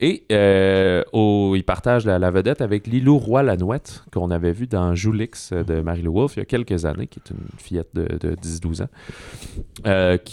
[0.00, 0.24] Et
[1.12, 5.80] au- il partage la, la vedette avec Lilou Roy-Lanouette, qu'on avait vu dans Joulix de
[5.82, 8.88] Marie-Lou Wolfe il y a quelques années, qui est une fillette de, de 10-12 ans.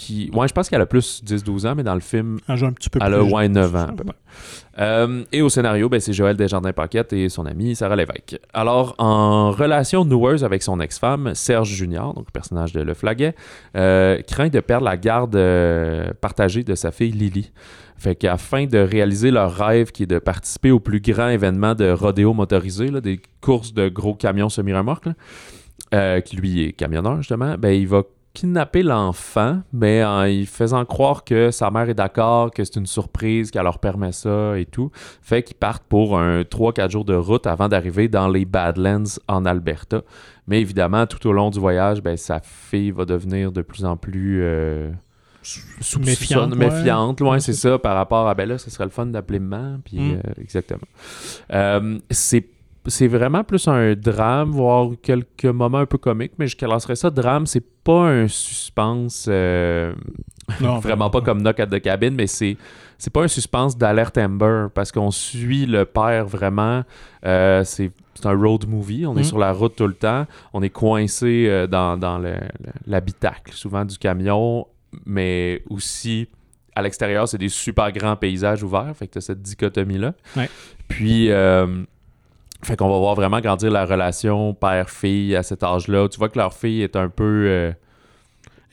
[0.00, 2.66] Qui, ouais, je pense qu'elle a plus 10-12 ans, mais dans le film, Elle joue
[2.66, 3.52] un petit peu elle a plus ouais, jeune.
[3.52, 4.16] 9 ans à peu près.
[4.78, 8.40] Euh, et au scénario, ben, c'est Joël Desjardins-Paquette et son amie Sarah Lévesque.
[8.54, 13.34] Alors, en relation noueuse avec son ex-femme, Serge Junior, donc le personnage de Le Flaguet,
[13.76, 17.52] euh, craint de perdre la garde euh, partagée de sa fille Lily.
[17.98, 21.90] Fait qu'afin de réaliser leur rêve qui est de participer au plus grand événement de
[21.90, 25.10] rodéo motorisé, là, des courses de gros camions semi-remorques,
[26.24, 31.24] qui lui est camionneur justement, ben, il va kidnapper l'enfant, mais en y faisant croire
[31.24, 34.90] que sa mère est d'accord, que c'est une surprise, qu'elle leur permet ça et tout.
[35.20, 39.44] Fait qu'ils partent pour un 3-4 jours de route avant d'arriver dans les Badlands en
[39.44, 40.02] Alberta.
[40.46, 43.96] Mais évidemment, tout au long du voyage, ben, sa fille va devenir de plus en
[43.96, 44.90] plus euh,
[45.98, 46.56] Méfiante, ouais.
[46.56, 47.20] méfiante.
[47.20, 49.38] Ouais, Ouais, c'est c'est ça, par rapport à, ben là, ce serait le fun d'appeler
[49.38, 49.78] maman.
[49.84, 50.12] Puis, Mm.
[50.14, 50.80] euh, exactement.
[51.52, 52.46] Euh, c'est
[52.86, 57.10] c'est vraiment plus un drame, voire quelques moments un peu comiques, mais je classerais ça
[57.10, 57.46] drame.
[57.46, 59.92] C'est pas un suspense, euh,
[60.60, 62.56] Non, vraiment pas comme Knock at the Cabin, mais c'est
[62.98, 66.82] c'est pas un suspense d'alerte Amber parce qu'on suit le père vraiment.
[67.24, 69.06] Euh, c'est c'est un road movie.
[69.06, 69.24] On est Mm.
[69.24, 70.26] sur la route tout le temps.
[70.52, 74.66] On est coincé euh, dans, dans le- le- l'habitacle, souvent du camion,
[75.06, 76.28] mais aussi
[76.76, 78.92] à l'extérieur, c'est des super grands paysages ouverts.
[78.94, 80.12] Fait que t'as cette dichotomie-là.
[80.36, 80.48] Ouais.
[80.88, 81.66] Puis, euh,
[82.62, 86.08] fait qu'on va voir vraiment grandir la relation père-fille à cet âge-là.
[86.08, 87.24] Tu vois que leur fille est un peu.
[87.48, 87.72] euh,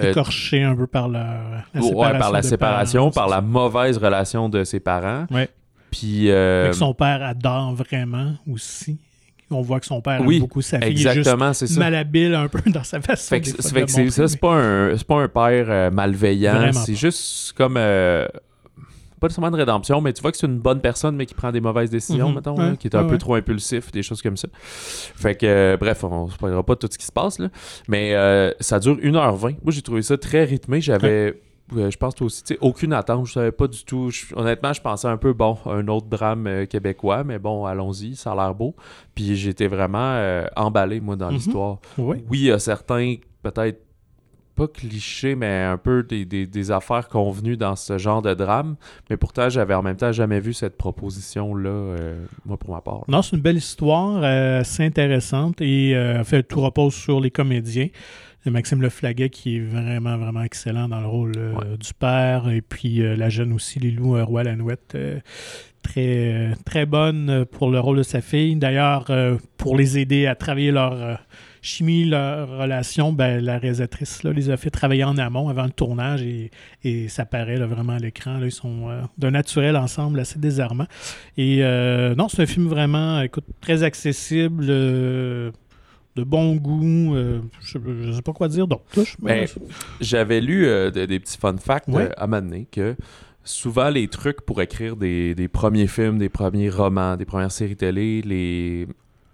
[0.01, 2.19] euh, Écorché un peu par la, la ouais, séparation.
[2.19, 5.25] par la séparation, parents, par la mauvaise relation de ses parents.
[5.31, 5.49] Ouais.
[5.91, 6.29] Puis.
[6.29, 8.99] euh, Fait que son père adore vraiment aussi.
[9.49, 10.89] On voit que son père Oui, aime beaucoup sa fille.
[10.91, 11.79] Exactement, c'est ça.
[11.79, 14.93] malhabile un peu dans sa façon Fait que, fait que c'est ça, c'est pas un,
[15.07, 16.73] pas un père euh, malveillant.
[16.73, 17.77] C'est juste comme.
[19.19, 21.51] Pas nécessairement de rédemption, mais tu vois que c'est une bonne personne, mais qui prend
[21.51, 22.35] des mauvaises décisions, Mhm.
[22.35, 23.17] mettons, Ouais, là, qui est un ouais, peu ouais.
[23.17, 24.47] trop impulsif, des choses comme ça.
[24.53, 27.49] Fait que, euh, bref, on ne spoilera pas tout ce qui se passe, là.
[27.87, 29.57] Mais euh, ça dure 1h20.
[29.63, 30.81] Moi, j'ai trouvé ça très rythmé.
[30.81, 31.41] J'avais.
[31.75, 34.09] euh, je pense toi aussi, aucune attente, je savais pas du tout.
[34.09, 38.15] Je- honnêtement, je pensais un peu, bon, un autre drame euh, québécois, mais bon, allons-y,
[38.15, 38.73] ça a l'air beau.
[39.15, 41.33] Puis j'étais vraiment euh, emballé, moi, dans Mhm.
[41.33, 41.79] l'histoire.
[41.97, 42.23] Oui.
[42.29, 43.81] Oui, il y a certains, peut-être
[44.57, 48.75] pas clichés, mais un peu des, des- des affaires convenues dans ce genre de drame.
[49.09, 53.01] Mais pourtant, j'avais en même temps jamais vu cette proposition-là, euh, moi, pour ma part.
[53.07, 57.21] Non, c'est une belle histoire, euh, assez intéressante et euh, en fait, tout repose sur
[57.21, 57.87] les comédiens.
[58.45, 61.77] Maxime Leflaguet qui est vraiment, vraiment excellent dans le rôle euh, Ouais.
[61.77, 65.19] du père et puis euh, la jeune aussi, Lilou euh, Roy-Lanouette, euh,
[65.81, 68.55] très, euh, très bonne euh, pour le rôle de sa fille.
[68.55, 71.15] D'ailleurs, euh, pour les aider à travailler leur euh,
[71.61, 75.71] chimie, leur relation, ben, la réalisatrice là, les a fait travailler en amont avant le
[75.71, 76.51] tournage et,
[76.83, 78.37] et ça paraît là, vraiment à l'écran.
[78.37, 78.45] là.
[78.45, 80.87] Ils sont euh, d'un naturel ensemble assez désarmant.
[81.37, 85.51] Et euh, non, c'est un film vraiment, écoute, très accessible, euh,
[86.15, 87.15] de bon goût.
[87.15, 88.83] euh, je ne sais pas quoi dire d'autre.
[88.95, 89.47] Je- Ben,
[90.01, 92.03] J'avais lu euh, de- des petits fun facts Ouais.
[92.03, 92.95] euh, à m'amener que
[93.43, 97.75] souvent les trucs pour écrire des, des premiers films, des premiers romans, des premières séries
[97.77, 98.87] télé, les,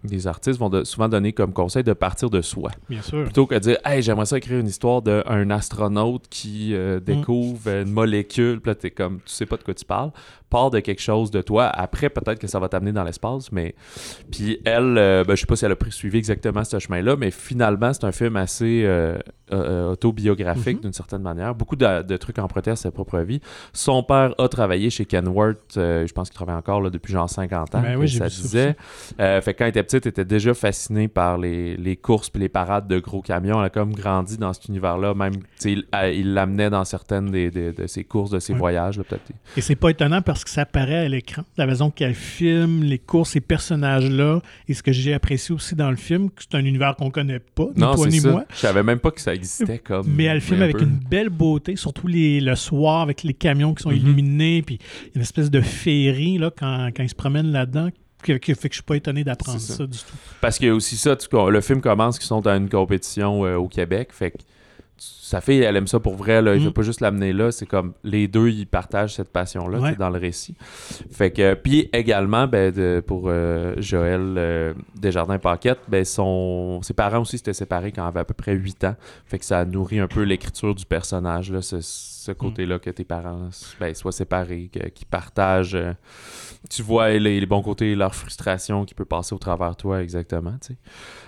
[0.04, 2.72] les artistes vont de- souvent donner comme conseil de partir de soi.
[2.89, 3.24] bien sûr.
[3.24, 7.68] Plutôt que de dire Hey, j'aimerais ça écrire une histoire d'un astronaute qui euh, découvre
[7.70, 10.12] une molécule, puis là, comme, tu sais pas de quoi tu parles.
[10.49, 11.66] Pars de quelque chose de toi.
[11.66, 13.74] Après, peut-être que ça va t'amener dans l'espace, mais.
[14.32, 17.32] Puis elle, euh, ben, je sais pas si elle a suivi exactement ce chemin-là, mais
[17.32, 19.18] finalement, c'est un film assez euh,
[19.51, 20.82] euh, autobiographique Mhm.
[20.84, 21.56] d'une certaine manière.
[21.56, 23.39] Beaucoup de, de trucs empruntés à sa propre vie.
[23.74, 27.74] Son père a travaillé chez Kenworth, je pense qu'il travaille encore là, depuis genre 50
[27.76, 28.76] ans, Ben oui, ça disait.
[29.18, 32.50] Fait quand il était petit, petite, était déjà fascinée par les, les courses puis les
[32.50, 33.60] parades de gros camions.
[33.60, 35.14] Elle a comme grandi dans cet univers-là.
[35.14, 35.34] Même,
[35.66, 38.60] il l'amenait dans certaines des, des- de ses courses, de ses Ouais.
[38.60, 39.32] voyages, là, peut-être.
[39.58, 41.44] Et c'est pas étonnant parce que ça apparaît à l'écran.
[41.58, 44.41] La façon qu'elle filme les courses, ces personnages-là.
[44.68, 47.39] Et ce que j'ai apprécié aussi dans le film, que c'est un univers qu'on connaît
[47.39, 48.32] pas, ni Non, toi ni ça.
[48.32, 48.46] moi.
[48.54, 50.08] Je savais même pas que ça existait comme.
[50.08, 50.84] Mais elle filme un avec peu.
[50.84, 53.98] une belle beauté, surtout les, le soir avec les camions qui sont Mhm.
[53.98, 54.80] illuminés, puis
[55.16, 57.89] une espèce de féerie là, quand, quand ils se promènent là-dedans,
[58.24, 59.74] qui qui fait que je suis pas étonné d'apprendre ça.
[59.76, 59.86] ça.
[59.86, 60.15] du tout.
[60.41, 63.45] Parce qu'il y a aussi ça, tu- le film commence qu'ils sont dans une compétition
[63.45, 64.09] euh, au Québec.
[64.11, 64.38] Fait que
[64.97, 66.41] sa fille, elle aime ça pour vrai.
[66.41, 66.55] Là.
[66.55, 66.65] Il Mm.
[66.65, 67.51] veut pas juste l'amener là.
[67.51, 69.95] C'est comme les deux, ils partagent cette passion-là Ouais.
[69.95, 70.55] dans le récit.
[71.11, 77.21] Fait que, puis également, ben, de- pour euh, Joël euh, Desjardins-Paquette, ben, son, ses parents
[77.21, 78.95] aussi s'étaient séparés quand elle avait à peu près 8 ans.
[79.26, 81.82] Fait que ça a nourri un peu l'écriture du personnage, là, ce,
[82.24, 83.49] ce côté-là que tes parents
[83.80, 85.76] ben, soient séparés, qu'ils partagent.
[85.76, 85.93] euh,
[86.69, 90.01] tu vois les, les bons côtés, leur frustration qui peut passer au travers de toi,
[90.01, 90.53] exactement.
[90.61, 90.78] tu sais.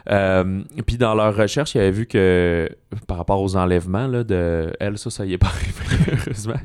[0.09, 2.69] Euh, puis dans leur recherche, ils avaient vu que
[3.07, 6.59] par rapport aux enlèvements, là, de elle, ça, ça y est pas arrivé, heureusement.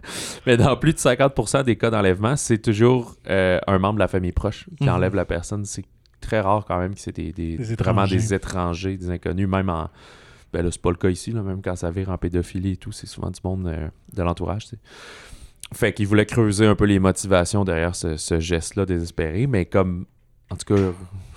[0.46, 4.08] Mais dans plus de 50% des cas d'enlèvement, c'est toujours euh, un membre de la
[4.08, 4.90] famille proche qui Mhm.
[4.90, 5.64] enlève la personne.
[5.64, 5.84] C'est
[6.20, 9.68] très rare quand même que c'est des, des- Des vraiment des étrangers, des inconnus, même
[9.70, 9.88] en.
[10.52, 12.76] Ben là, c'est pas le cas ici, là, même quand ça vire en pédophilie et
[12.76, 14.66] tout, c'est souvent du monde euh, de l'entourage.
[15.72, 20.06] Fait qu'il voulait creuser un peu les motivations derrière ce, ce geste-là désespéré, mais comme,
[20.50, 20.82] en tout cas,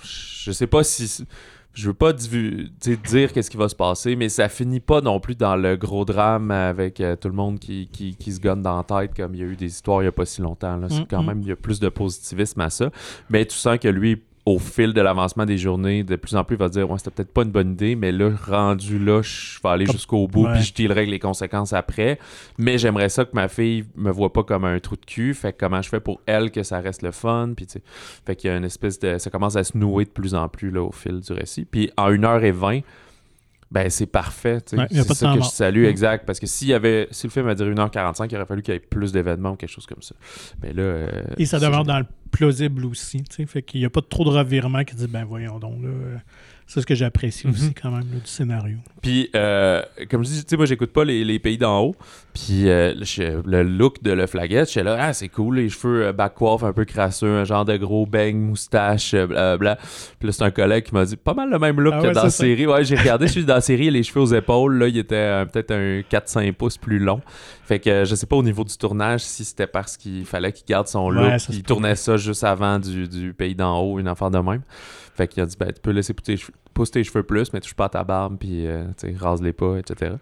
[0.02, 1.24] je sais pas si.
[1.72, 5.34] Je veux pas dire qu'est-ce qui va se passer, mais ça finit pas non plus
[5.34, 8.76] dans le gros drame avec euh, tout le monde qui, qui, qui se gonne dans
[8.76, 10.76] la tête, comme il y a eu des histoires il y a pas si longtemps.
[10.76, 10.86] là.
[10.88, 11.26] C'est Mm, quand mm.
[11.26, 12.90] même, il y a plus de positivisme à ça.
[13.28, 16.56] Mais tu sens que lui, au fil de l'avancement des journées, de plus en plus,
[16.56, 19.58] il va dire Ouais, c'était peut-être pas une bonne idée, mais là, rendu là, je
[19.62, 22.18] vais aller jusqu'au bout, puis je dealerai les conséquences après.
[22.58, 25.32] Mais j'aimerais ça que ma fille me voit pas comme un trou de cul.
[25.32, 27.52] Fait que comment je fais pour elle que ça reste le fun.
[27.56, 27.82] Puis, tu sais,
[28.26, 29.16] fait qu'il y a une espèce de.
[29.16, 31.64] Ça commence à se nouer de plus en plus là, au fil du récit.
[31.64, 32.82] Puis en 1h20,
[33.70, 34.58] ben c'est parfait.
[34.72, 35.44] Ouais, c'est ça que mort.
[35.44, 36.26] je salue, exact.
[36.26, 38.74] Parce que s'il y avait, si le film a duré 1h45, il aurait fallu qu'il
[38.74, 40.14] y ait plus d'événements ou quelque chose comme ça.
[40.62, 40.82] Mais là.
[40.82, 43.22] euh, Et ça demeure dans le plausible aussi.
[43.46, 45.90] Fait qu'il n'y a pas trop de revirements qui disent ben voyons donc là.
[46.66, 47.52] C'est ce que j'apprécie Mhm.
[47.52, 48.78] aussi quand même là, du scénario.
[49.02, 51.94] Puis, euh, comme je dis, tu sais, moi, j'écoute pas les, les pays d'en haut.
[52.32, 52.94] Puis, euh,
[53.44, 56.64] le look de Le Flaguette, j'étais là, ah, c'est cool, les cheveux euh, back coiffe
[56.64, 59.76] un peu crasseux, un genre de gros beigne, moustache, blablabla.
[60.18, 62.06] Puis là, c'est un collègue qui m'a dit, pas mal le même look Ah que
[62.08, 62.66] ouais, dans la série.
[62.66, 65.14] Ouais, j'ai regardé, je suis dans la série, les cheveux aux épaules, là, il était
[65.16, 67.20] euh, peut-être un 4-5 pouces plus long.
[67.66, 70.66] Fait que je sais pas au niveau du tournage si c'était parce qu'il fallait qu'il
[70.66, 71.60] garde son Ouais, look, ça peut.
[71.62, 74.62] tournait ça juste avant du, du pays d'en haut, une affaire de même.
[75.14, 77.52] Fait qu'il a dit, ben, tu peux laisser pousser tes cheveux, pousse tes cheveux plus,
[77.52, 78.84] mais touche pas à ta barbe, puis euh,
[79.18, 80.14] rase-les pas, etc.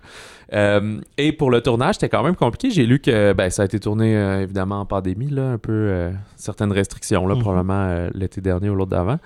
[0.52, 2.70] Euh, et pour le tournage, c'était quand même compliqué.
[2.70, 5.72] J'ai lu que ben, ça a été tourné euh, évidemment en pandémie, là, un peu
[5.72, 7.40] euh, certaines restrictions, là, Mhm.
[7.40, 9.18] probablement l'été dernier ou l'autre d'avant.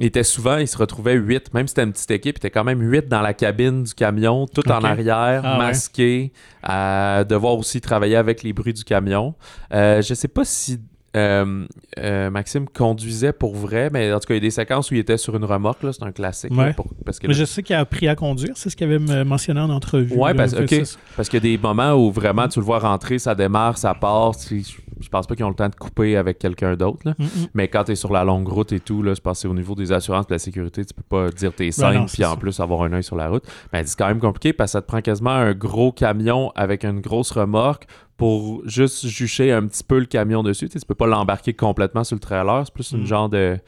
[0.00, 2.50] Il était souvent, il se retrouvait huit, même si c'était une petite équipe, il était
[2.50, 5.66] quand même huit dans la cabine du camion, tout en arrière, Ah ouais.
[5.66, 6.32] masqué,
[6.62, 9.34] à devoir aussi travailler avec les bruits du camion.
[9.72, 10.78] Je sais pas si
[11.16, 11.66] euh,
[11.98, 14.94] euh, Maxime conduisait pour vrai, mais en tout cas, il y a des séquences où
[14.94, 16.50] il était sur une remorque, là, c'est un classique.
[16.54, 16.72] là, Ouais.
[16.74, 19.24] pour- parce que Mais je sais qu'il a appris à conduire, c'est ce qu'il avait
[19.24, 20.14] mentionné en entrevue.
[20.16, 20.68] Là, parce- que ok.
[20.84, 23.78] c'est- Parce qu'il y a des moments où vraiment tu le vois rentrer, ça démarre,
[23.78, 24.36] ça part.
[24.36, 24.62] tu-
[25.00, 27.08] Je pense pas qu'ils ont le temps de couper avec quelqu'un d'autre.
[27.18, 27.24] Mm.
[27.54, 29.74] Mais quand tu es sur la longue route et tout, là, c'est parce au niveau
[29.74, 32.36] des assurances de la sécurité, tu peux pas dire tes Ben scènes puis en ça.
[32.36, 33.44] plus avoir un œil sur la route.
[33.72, 36.84] Mais c'est quand même compliqué parce que ça te prend quasiment un gros camion avec
[36.84, 37.86] une grosse remorque
[38.16, 40.66] pour juste jucher un petit peu le camion dessus.
[40.66, 42.62] Tu, sais, tu peux pas l'embarquer complètement sur le trailer.
[42.64, 43.06] C'est plus une Mm.
[43.06, 43.58] genre de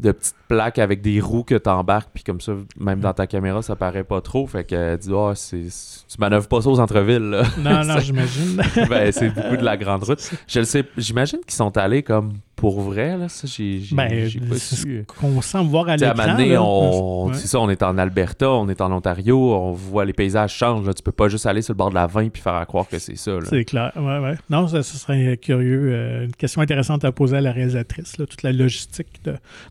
[0.00, 3.26] de petites plaques avec des roues que tu embarques, puis comme ça, même dans ta
[3.26, 4.46] caméra, ça paraît pas trop.
[4.46, 5.60] Fait que euh, dis, Ah, c'est,
[6.08, 7.30] tu manœuvres pas ça aux centre-ville.
[7.30, 7.42] là.
[7.58, 8.60] Non, non, j'imagine.
[8.88, 10.18] ben, c'est beaucoup de la grande route.
[10.48, 12.32] Je le sais, j'imagine qu'ils sont allés comme
[12.64, 13.28] pour vrai, là.
[13.28, 14.08] Ça, j'ai, Ben,
[14.48, 14.76] pas su.
[14.76, 16.62] ce qu'on semble voir à l'écran.
[16.64, 17.34] on, Ouais.
[17.34, 20.86] c'est ça, on est en Alberta, on est en Ontario, on voit les paysages changent.
[20.86, 20.94] Là.
[20.94, 22.88] Tu peux pas juste aller sur le bord de la 20 puis faire à croire
[22.88, 23.32] que c'est ça.
[23.50, 24.34] C'est clair, ouais, ouais.
[24.48, 25.90] Non, ça, ce serait curieux.
[25.92, 29.20] euh, une question intéressante à poser à la réalisatrice, là, toute la logistique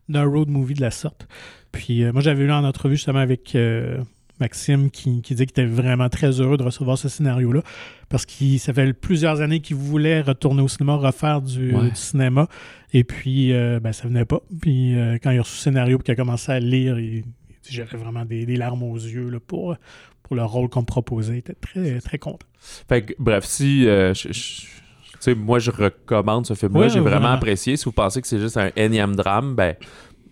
[0.08, 1.26] d'un road movie de la sorte.
[1.72, 3.98] Puis euh, moi, j'avais lu en entrevue justement avec euh,
[4.40, 7.62] Maxime qui, qui dit qu'il était vraiment très heureux de recevoir ce scénario-là
[8.08, 11.90] parce que ça fait plusieurs années qu'il voulait retourner au cinéma, refaire du, Ouais.
[11.90, 12.48] du cinéma.
[12.92, 14.40] Et puis, euh, ben, ça venait pas.
[14.60, 17.18] Puis euh, quand il a reçu le scénario et qu'il a commencé à lire, il,
[17.18, 17.24] il
[17.68, 19.76] j'avais vraiment des, des larmes aux yeux là, pour,
[20.22, 21.34] pour le rôle qu'on me proposait.
[21.34, 22.46] Il était très, très content.
[22.88, 23.86] Fait que, bref, si.
[23.86, 26.80] euh, je- je- tu sais, moi, je recommande ce film-là.
[26.80, 27.34] Ouais, J'ai vraiment vraiment.
[27.34, 27.76] apprécié.
[27.78, 29.74] Si vous pensez que c'est juste un énième drame, ben,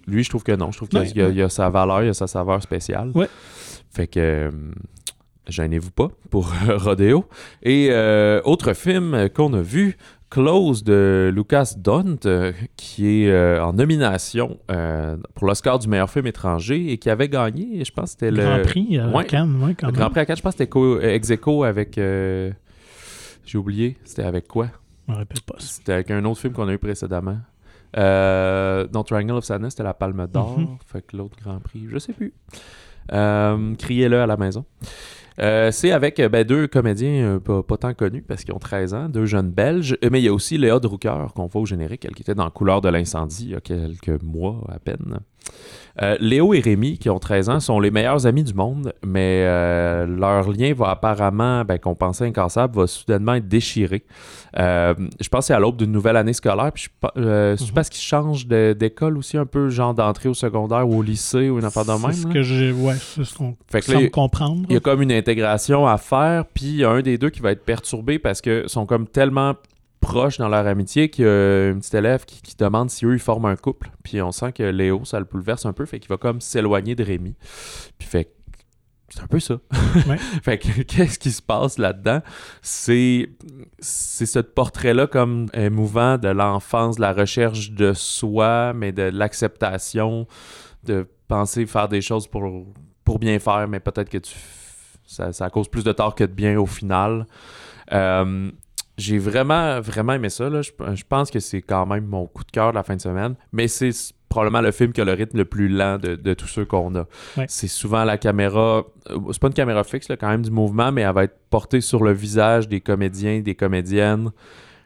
[0.06, 0.70] lui, je trouve que non.
[0.72, 2.62] Je trouve qu'il y, a- il y a sa valeur, il y a sa saveur
[2.62, 3.10] spéciale.
[3.14, 3.28] Ouais.
[3.90, 4.20] Fait que.
[4.20, 4.50] euh,
[5.48, 7.24] Gênez-vous pas pour Rodeo.
[7.64, 9.96] Et euh, autre film qu'on a vu,
[10.30, 16.08] Close de Lucas Dont, euh, qui est euh, en nomination euh, pour l'Oscar du meilleur
[16.08, 19.24] film étranger et qui avait gagné, je pense c'était le Grand Prix à Ouais.
[19.24, 20.00] Cannes, ouais, quand le même.
[20.00, 20.36] Grand Prix à Cannes.
[20.36, 21.98] Je pense c'était ex aequo avec.
[21.98, 22.52] euh,
[23.44, 24.68] J'ai oublié, c'était avec quoi?
[25.08, 25.56] Je me rappelle pas.
[25.58, 27.38] C'était avec un autre film qu'on a eu précédemment.
[27.96, 30.58] Euh, non, Triangle of Sadness, c'était la Palme d'Or.
[30.58, 30.78] Mhm.
[30.86, 32.32] Fait que l'autre Grand Prix, je sais plus.
[33.12, 34.64] Euh, Criez-le à la maison.
[35.40, 38.94] Euh, c'est avec euh, ben, deux comédiens pas, pas tant connus parce qu'ils ont 13
[38.94, 39.96] ans, deux jeunes Belges.
[40.10, 42.48] Mais il y a aussi Léa Drucker qu'on voit au générique, elle qui était dans
[42.50, 45.20] Couleur de l'incendie il y a quelques mois à peine.
[46.00, 49.42] Euh, Léo et Rémi, qui ont 13 ans, sont les meilleurs amis du monde, mais
[49.44, 54.04] euh, leur lien va apparemment, ben, qu'on pensait incassable, va soudainement être déchiré.
[54.58, 57.88] Euh, je pense que c'est à l'aube d'une nouvelle année scolaire, puis je c'est parce
[57.88, 61.64] qu'ils changent d'école aussi un peu, genre d'entrée au secondaire ou au lycée ou une
[61.64, 62.12] affaire de C'est même.
[62.12, 62.34] ce là?
[62.34, 62.72] que j'ai.
[62.72, 64.62] Ouais, c'est ce qu'on semble comprendre.
[64.68, 67.30] il y a comme une intégration à faire, puis il y a un des deux
[67.30, 69.54] qui va être perturbé parce que sont comme tellement
[70.02, 73.14] proches dans leur amitié qu'il y a une petite élève qui, qui demande si eux
[73.14, 73.90] ils forment un couple.
[74.02, 76.94] Puis on sent que Léo, ça le bouleverse un peu, fait qu'il va comme s'éloigner
[76.94, 77.34] de Rémi.
[77.96, 78.34] Puis fait
[79.08, 79.58] c'est un peu ça.
[80.08, 80.16] Ouais.
[80.42, 82.20] fait que qu'est-ce qui se passe là-dedans?
[82.62, 83.30] C'est
[83.78, 90.26] c'est ce portrait-là comme émouvant de l'enfance, de la recherche de soi, mais de l'acceptation,
[90.84, 92.66] de penser faire des choses pour,
[93.04, 94.34] pour bien faire, mais peut-être que tu
[95.06, 97.26] ça cause plus de tort que de bien au final.
[97.92, 98.50] Euh,
[99.02, 100.48] j'ai vraiment, vraiment aimé ça.
[100.48, 100.62] Là.
[100.62, 103.00] Je, je pense que c'est quand même mon coup de cœur de la fin de
[103.00, 103.90] semaine, mais c'est
[104.28, 106.94] probablement le film qui a le rythme le plus lent de, de tous ceux qu'on
[106.94, 107.06] a.
[107.36, 107.44] Ouais.
[107.48, 110.90] C'est souvent la caméra, euh, c'est pas une caméra fixe, là, quand même du mouvement,
[110.90, 114.30] mais elle va être portée sur le visage des comédiens, des comédiennes.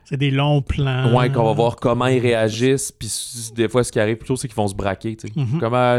[0.09, 1.13] C'est des longs plans.
[1.13, 2.93] Ouais, qu'on va voir comment ils réagissent.
[2.93, 3.11] Puis
[3.57, 5.17] des fois, ce qui arrive plutôt, c'est qu'ils vont se braquer.
[5.17, 5.33] tu sais.
[5.35, 5.59] Mhm.
[5.59, 5.99] Comme, ah,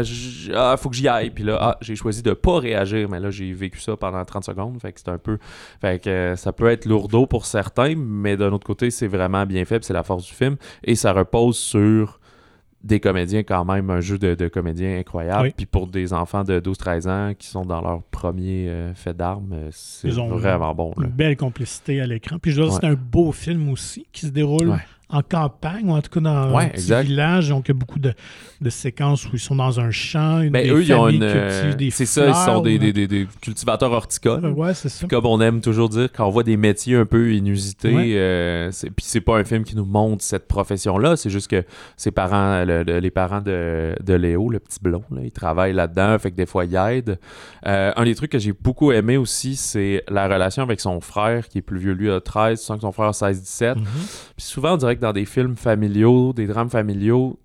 [0.54, 1.28] ah, faut que j'y aille.
[1.28, 3.06] Puis là, ah, j'ai choisi de pas réagir.
[3.10, 4.80] Mais là, j'ai vécu ça pendant 30 secondes.
[4.80, 5.36] Fait que c'est un peu.
[5.82, 7.94] Fait que euh, ça peut être lourdeau pour certains.
[7.96, 9.78] Mais d'un autre côté, c'est vraiment bien fait.
[9.78, 10.56] puis c'est la force du film.
[10.84, 12.18] Et ça repose sur
[12.84, 13.90] des comédiens, quand même.
[13.90, 15.42] Un jeu de, de comédiens incroyable.
[15.48, 15.52] Oui.
[15.56, 19.52] Puis pour des enfants de 12-13 ans qui sont dans leur premier euh, fait d'armes,
[19.52, 20.92] euh, c'est vraiment bon.
[20.96, 21.06] là.
[21.06, 22.38] Une belle complicité à l'écran.
[22.40, 22.80] Puis je dois dire, Ouais.
[22.82, 24.76] c'est un beau film aussi qui se déroule Ouais.
[25.10, 27.48] En campagne ou en tout cas dans Ouais, un petit village.
[27.48, 28.12] Donc il y a beaucoup de,
[28.60, 30.40] de séquences où ils sont dans un champ.
[30.42, 31.26] Une Ben, des eux, ils ont une.
[31.90, 34.44] C'est ça, ils sont des, des, des- des cultivateurs horticoles.
[34.46, 35.06] Ouais, c'est ça.
[35.06, 38.12] Comme on aime toujours dire, quand on voit des métiers un peu inusités, Ouais.
[38.16, 41.64] euh, c'est- puis c'est pas un film qui nous montre cette profession-là, c'est juste que
[41.96, 45.72] ses parents, le- le- les parents de, de Léo, le petit blond, là, ils travaillent
[45.72, 47.18] là-dedans, fait que des fois ils aident.
[47.66, 51.48] Euh, un des trucs que j'ai beaucoup aimé aussi, c'est la relation avec son frère,
[51.48, 53.76] qui est plus vieux, lui a 13, tu sens que son frère a 16-17.
[53.76, 53.84] Mhm.
[54.36, 57.38] Puis souvent, on dirait que dans des films familiaux, des drames familiaux,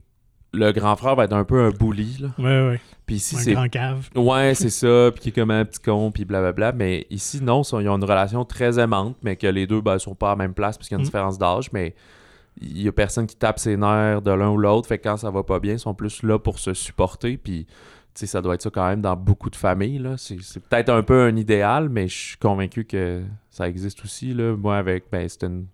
[0.52, 2.28] le grand frère va être un peu un bully, là.
[2.38, 2.82] Ouais, ouais.
[3.08, 4.10] Puis ici, un c'est grand cave.
[4.16, 6.74] Ouais, c'est ça, puis qui est comme un petit con, puis blablabla.
[6.74, 10.14] Mais ici, non, ils ont une relation très aimante, mais que les deux, ben, sont
[10.16, 11.06] pas à la même place, parce qu'il y a une Mm.
[11.06, 11.96] différence d'âge, mais
[12.62, 15.18] il y a personne qui tape ses nerfs de l'un ou l'autre, fait que quand
[15.18, 18.44] ça va pas bien, ils sont plus là pour se supporter, puis tu sais, ça
[18.44, 20.18] doit être ça quand même dans beaucoup de familles, là.
[20.18, 20.36] C'est
[20.70, 24.56] peut-être un peu un idéal, mais je suis convaincu que ça existe aussi, là.
[24.56, 25.66] Moi, avec, ben, c'est une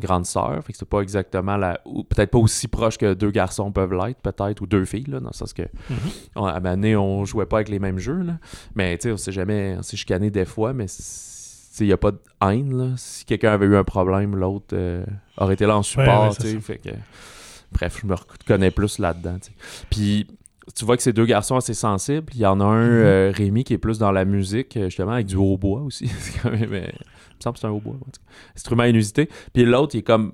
[0.00, 1.80] grande sœur, fait que c'est pas exactement la...
[1.84, 5.20] ou peut-être pas aussi proche que deux garçons peuvent l'être, peut-être, ou deux filles, là,
[5.20, 5.96] dans le sens que Mhm.
[6.36, 8.38] on- à ma année, on jouait pas avec les mêmes jeux, là.
[8.74, 9.76] Mais, tu sais, on s'est jamais...
[9.78, 10.86] On s'est chicané des fois, mais
[11.80, 12.94] il n'y a pas de haine, là.
[12.96, 15.04] Si quelqu'un avait eu un problème, l'autre euh,
[15.38, 16.54] aurait été là en support, ouais, c'est tu sais.
[16.54, 16.60] ça.
[16.60, 16.90] Fait que...
[17.72, 19.38] Bref, je me reconnais plus là-dedans.
[19.90, 20.26] Puis...
[20.74, 22.32] Tu vois que c'est deux garçons assez sensibles.
[22.34, 22.90] Il y en a un, Mhm.
[23.04, 26.06] euh, Rémi, qui est plus dans la musique, euh, justement, avec du hautbois aussi.
[26.18, 26.72] c'est quand même...
[26.72, 27.96] euh, il me semble que c'est un hautbois.
[28.56, 29.28] Instrument inusité.
[29.52, 30.32] Puis l'autre, il est comme...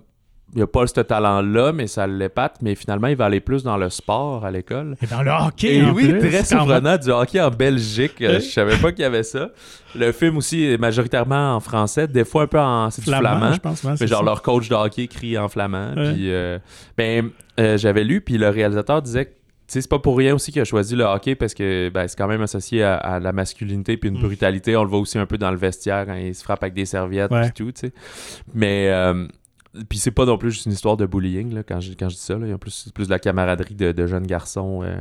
[0.57, 2.57] Il a pas ce talent-là, mais ça l'épate.
[2.61, 4.97] Mais finalement, il va aller plus dans le sport à l'école.
[5.01, 8.15] Et dans le hockey, Et en oui, plus, très surprenant du hockey en Belgique.
[8.19, 9.51] Je savais pas qu'il y avait ça.
[9.95, 13.29] Le film aussi est majoritairement en français, des fois un peu en c'est du Flamand,
[13.39, 13.53] flamand.
[13.53, 13.85] je pense.
[13.85, 14.25] ouais, Mais genre ça.
[14.25, 15.95] leur coach de hockey crie en flamand.
[15.95, 16.15] Ouais.
[16.15, 16.59] Puis euh,
[16.99, 17.31] ben
[17.77, 19.31] j'avais lu puis le réalisateur disait que
[19.71, 22.27] c'est pas pour rien aussi qu'il a choisi le hockey parce que ben, c'est quand
[22.29, 24.23] même associé à, à la masculinité puis une Mm.
[24.23, 24.77] brutalité.
[24.77, 26.87] On le voit aussi un peu dans le vestiaire quand il se frappe avec des
[26.87, 27.49] serviettes Ouais.
[27.49, 27.93] et tout, tu sais.
[28.55, 29.27] Mais euh,
[29.89, 32.17] puis c'est pas non plus juste une histoire de bullying là, quand, je, quand je
[32.17, 32.35] dis ça.
[32.35, 32.47] Là.
[32.47, 34.97] Il y a plus, plus de la camaraderie de, de jeunes garçons, euh,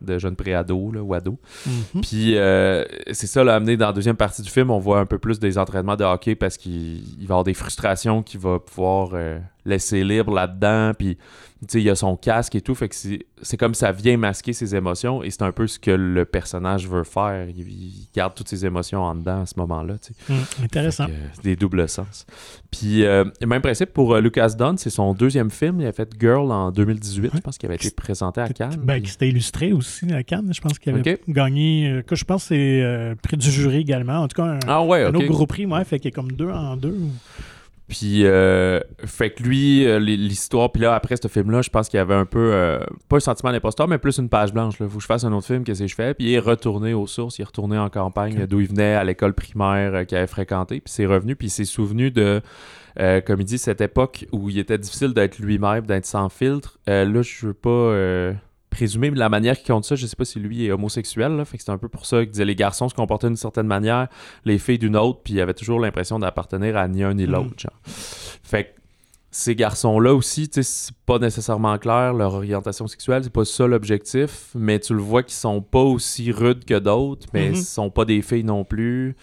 [0.00, 1.36] de jeunes pré-ados ou ados.
[1.66, 2.00] Mhm.
[2.02, 5.06] Puis euh, c'est ça, là, amené dans la deuxième partie du film, on voit un
[5.06, 8.58] peu plus des entraînements de hockey parce qu'il il va avoir des frustrations qu'il va
[8.58, 10.92] pouvoir euh, laisser libre là-dedans.
[10.98, 12.74] Puis, tu sais, il y a son casque et tout.
[12.74, 15.78] Fait que c'est c'est comme ça vient masquer ses émotions et c'est un peu ce
[15.78, 17.48] que le personnage veut faire.
[17.48, 20.32] Il, il garde toutes ses émotions en dedans à ce moment-là, tu sais.
[20.32, 20.64] Mhm.
[20.64, 21.06] Intéressant.
[21.06, 22.26] Que, euh, des doubles sens.
[22.70, 25.80] Puis, euh, même principe pour euh, Lucas Dunn, c'est son deuxième film.
[25.80, 27.30] Il a fait Girl en 2018.
[27.34, 28.80] Je pense qu'il avait été présenté à Cannes.
[28.82, 30.50] Ben, qui s'était illustré aussi à Cannes.
[30.54, 31.88] Je pense qu'il avait gagné.
[31.90, 34.18] euh, que je pense c'est prix du jury également.
[34.20, 35.16] En tout cas, un, Ah ouais, un ok.
[35.16, 36.92] autre gros prix, ouais, fait qu'il est comme deux en deux.
[36.92, 37.10] ou-
[37.90, 41.98] Puis, euh, fait que lui, euh, l'histoire, puis là, après ce film-là, je pense qu'il
[41.98, 42.78] y avait un peu, euh,
[43.08, 44.78] pas un sentiment d'imposteur, mais plus une page blanche.
[44.78, 44.88] Là.
[44.88, 46.14] Faut que je fasse un autre film, qu'est-ce que je fais?
[46.14, 49.02] Puis il est retourné aux sources, il est retourné en campagne, d'où il venait à
[49.02, 52.40] l'école primaire qu'il avait fréquenté, puis c'est revenu, puis il s'est souvenu de,
[52.96, 56.78] comme il dit, cette époque où il était difficile d'être lui-même, d'être sans filtre.
[56.86, 58.38] Là, je veux pas
[58.98, 61.58] mais la manière qu'il compte ça, je sais pas si lui est homosexuel, là, fait
[61.58, 64.08] que c'est un peu pour ça qu'il disait les garçons se comportaient d'une certaine manière,
[64.44, 67.30] les filles d'une autre, puis il avait toujours l'impression d'appartenir à ni un ni Mhm.
[67.32, 67.66] l'autre.
[67.84, 68.68] Fait que
[69.32, 74.78] ces garçons-là aussi, c'est pas nécessairement clair leur orientation sexuelle, c'est pas ça l'objectif, mais
[74.80, 77.54] tu le vois qu'ils sont pas aussi rudes que d'autres, mais Mhm.
[77.54, 79.14] ils sont pas des filles non plus.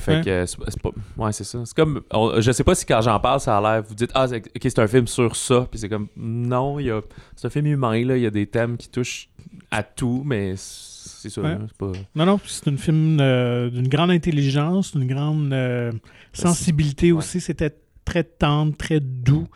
[0.00, 0.90] Fait que c'est c'est pas.
[1.16, 1.60] Ouais, c'est ça.
[1.64, 2.02] C'est comme.
[2.12, 3.82] on- je sais pas si quand j'en parle, ça a l'air.
[3.82, 5.66] Vous dites, ah, c'est- ok, c'est un film sur ça.
[5.70, 7.00] Puis c'est comme, non, il y a.
[7.36, 8.16] C'est un film humain, là.
[8.16, 9.28] Il y a des thèmes qui touchent
[9.70, 11.40] à tout, mais c'est ça.
[11.42, 11.56] Ouais.
[11.68, 11.92] c'est pas.
[12.14, 15.92] Non, non, c'est un film euh, d'une grande intelligence, d'une grande euh,
[16.32, 17.18] sensibilité Ouais.
[17.18, 17.40] aussi.
[17.40, 17.74] C'était
[18.04, 19.46] très tendre, très doux.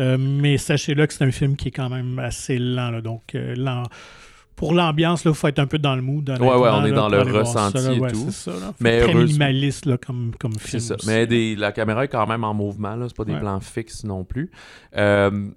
[0.00, 2.90] Euh, mais sachez-le que c'est un film qui est quand même assez lent.
[2.90, 3.00] là.
[3.00, 3.82] donc, euh, lent-
[4.58, 6.28] pour l'ambiance, il faut être un peu dans le mood.
[6.28, 7.92] ouais, on est dans le ça, ressenti là.
[7.94, 8.30] et Ouais, tout.
[8.30, 8.52] ça.
[8.80, 10.80] Mais très minimaliste là, comme, comme film.
[10.80, 10.96] ça.
[10.96, 11.06] aussi.
[11.06, 12.96] Mais des- la caméra est quand même en mouvement.
[13.06, 13.40] C'est pas des Ouais.
[13.40, 14.50] plans fixes non plus.
[14.96, 15.48] Euh,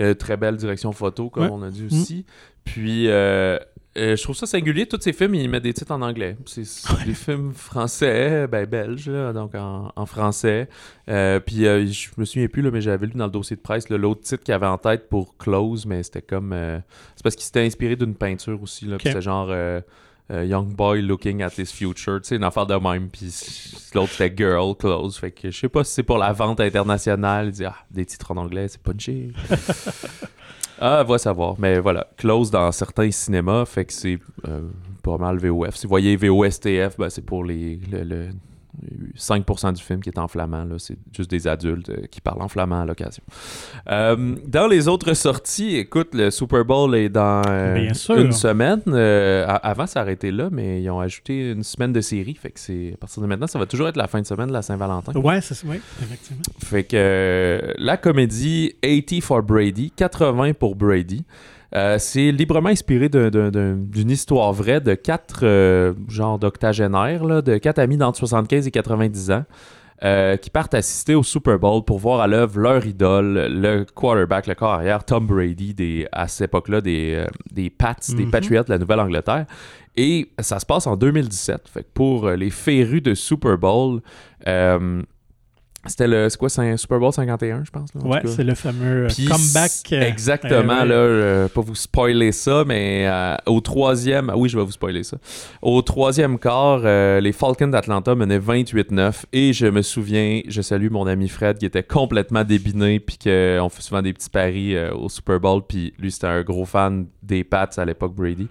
[0.00, 1.86] euh, très belle direction photo, comme on a dit Mm.
[1.86, 2.26] aussi.
[2.64, 3.58] Puis, euh,
[4.00, 4.86] euh, je trouve ça singulier.
[4.86, 6.36] Tous ces films, ils mettent des titres en anglais.
[6.46, 6.64] C'est
[7.04, 10.68] des films français, ben belges, là, donc en, en français.
[11.08, 13.60] Euh, puis, euh, je me souviens plus, là, mais j'avais lu dans le dossier de
[13.60, 16.54] presse l'autre titre qu'il avait en tête pour Close, mais c'était comme.
[17.16, 18.86] c'est parce qu'il s'était inspiré d'une peinture aussi.
[18.86, 19.12] Là, puis Ok.
[19.12, 19.54] C'était genre.
[20.32, 23.08] Young Boy Looking at His Future, tu sais, une affaire de même.
[23.08, 23.34] Puis
[23.94, 25.18] l'autre, c'était Girl Close.
[25.18, 27.46] Fait que je sais pas si c'est pour la vente internationale.
[27.46, 29.32] Il dit, ah, des titres en anglais, c'est punché.
[30.80, 31.54] ah, va savoir.
[31.58, 34.18] Mais voilà, Close dans certains cinémas, fait que c'est
[34.48, 34.62] euh,
[35.02, 35.76] pas mal VOF.
[35.76, 38.28] Si vous voyez VOSTF, ben, c'est pour les, le, le
[39.16, 40.64] 5% du film qui est en flamand.
[40.64, 40.76] là.
[40.78, 43.22] C'est juste des adultes euh, qui parlent en flamand à l'occasion.
[43.88, 48.82] Euh, dans les autres sorties, écoute, le Super Bowl est dans euh, une semaine.
[49.62, 52.34] Avant, ça arrêtait là, mais ils ont ajouté une semaine de série.
[52.34, 54.48] Fait que c'est à partir de maintenant, ça va toujours être la fin de semaine
[54.48, 55.12] de la Saint-Valentin.
[55.20, 55.66] Ouais, c'est ça.
[55.66, 56.42] Oui, effectivement.
[56.58, 61.24] Fait que la comédie 80 for Brady, 80 pour Brady,
[61.74, 67.42] euh, c'est librement inspiré d'un- d'un- d'un- d'une histoire vraie de quatre euh, genres d'octogénaires,
[67.42, 69.44] de quatre amis d'entre 75 et 90 ans.
[70.02, 74.46] euh, qui partent assister au Super Bowl pour voir à l'œuvre leur idole, le quarterback,
[74.46, 78.30] le corps arrière, Tom Brady, des, à cette époque-là, des, euh, des Pats, des Mhm.
[78.30, 79.44] Patriots de la Nouvelle-Angleterre.
[79.98, 81.68] Et ça se passe en 2017.
[81.68, 84.00] Fait que pour les férus de Super Bowl,
[85.86, 86.28] c'était le.
[86.28, 87.88] C'est quoi, c'est un Super Bowl 51, je pense?
[87.94, 89.70] là, Ouais, c'est le fameux euh, Puis comeback.
[89.92, 94.48] euh, Exactement, euh, là, euh, pas vous spoiler ça, mais euh, au troisième, ah oui,
[94.48, 95.16] je vais vous spoiler ça.
[95.62, 96.80] Au troisième quart,
[97.20, 101.66] les Falcons d'Atlanta menaient 28-9 et je me souviens, je salue mon ami Fred qui
[101.66, 106.10] était complètement débiné puis qu'on fait souvent des petits paris au Super Bowl puis lui
[106.10, 108.48] c'était un gros fan des Pats à l'époque Brady.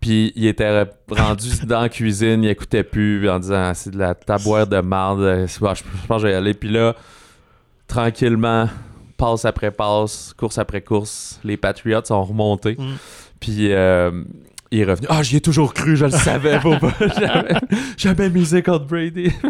[0.00, 3.98] Puis il était rendu dans la cuisine, il écoutait plus en disant Ah, c'est de
[3.98, 6.54] la taboire de marde, euh, je, pense que je vais y aller.
[6.54, 6.94] Puis là,
[7.86, 8.68] tranquillement,
[9.16, 12.76] passe après passe, course après course, les Patriots sont remontés.
[12.78, 12.94] Mm.
[13.40, 14.10] Puis euh,
[14.70, 15.06] il est revenu.
[15.10, 16.92] Ah, j'y ai toujours cru, je le savais, faut pas.
[17.96, 19.30] Jamais misé contre Brady.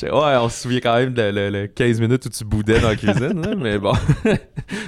[0.00, 2.88] Ouais, on se souvient quand même de le, le 15 minutes où tu boudais dans
[2.88, 3.92] la cuisine, mais bon.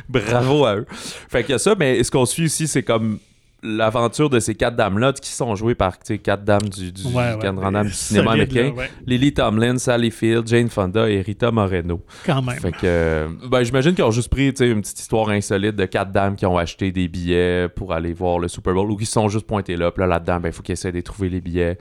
[0.08, 0.86] Bravo à eux.
[1.28, 3.18] Fait que ça, mais ce qu'on suit ici, c'est comme
[3.64, 7.02] l'aventure de ces quatre dames-là qui sont jouées par tu sais, quatre dames du, du
[7.06, 7.36] Ouais,
[7.84, 8.64] du cinéma américain.
[8.64, 12.02] là, ouais, Lily Tomlin, Sally Field, Jane Fonda et Rita Moreno.
[12.26, 12.56] quand même.
[12.58, 15.76] Fait que, euh, ben, j'imagine qu'ils ont juste pris tu sais, une petite histoire insolite
[15.76, 18.96] de quatre dames qui ont acheté des billets pour aller voir le Super Bowl ou
[18.96, 19.90] qui se sont juste pointées là.
[19.90, 21.78] Puis là, là-dedans, ben, il faut qu'ils essaient de trouver les billets.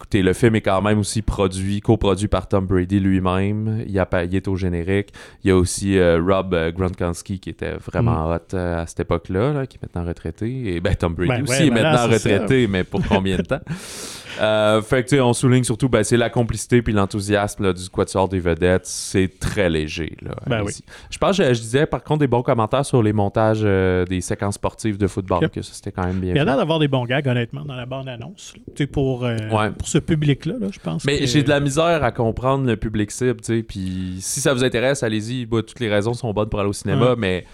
[0.00, 3.84] Écoutez, le film est quand même aussi produit, coproduit par Tom Brady lui-même.
[3.86, 5.12] Il, il est au générique.
[5.44, 9.00] Il y a aussi euh, Rob euh, Gronkowski qui était vraiment hot euh, à cette
[9.00, 10.74] époque-là, là, qui est maintenant retraité.
[10.74, 13.42] Et ben, Tom Brady Ben aussi ouais, est ben maintenant retraité, mais pour combien de
[13.42, 13.60] temps?
[14.40, 17.88] Euh, fait que, tu sais, on souligne surtout, ben, c'est la complicité puis l'enthousiasme du
[17.88, 18.86] quatuor des vedettes.
[18.86, 20.16] C'est très léger.
[20.22, 20.84] Là, Ben ici.
[21.10, 24.04] Je pense que je, je disais, par contre, des bons commentaires sur les montages euh,
[24.04, 26.56] des séquences sportives de football, que ça, c'était quand même bien Il y a l'air
[26.56, 28.54] d'avoir des bons gags, honnêtement, dans la bande-annonce.
[28.74, 29.70] Tu Pour, euh, Ouais.
[29.70, 31.04] pour ce public-là, là, je pense.
[31.04, 33.62] Mais que- j'ai de la misère à comprendre le public cible, tu sais.
[33.62, 35.46] Puis si ça vous intéresse, allez-y.
[35.46, 37.44] Bah, toutes les raisons sont bonnes pour aller au cinéma, mais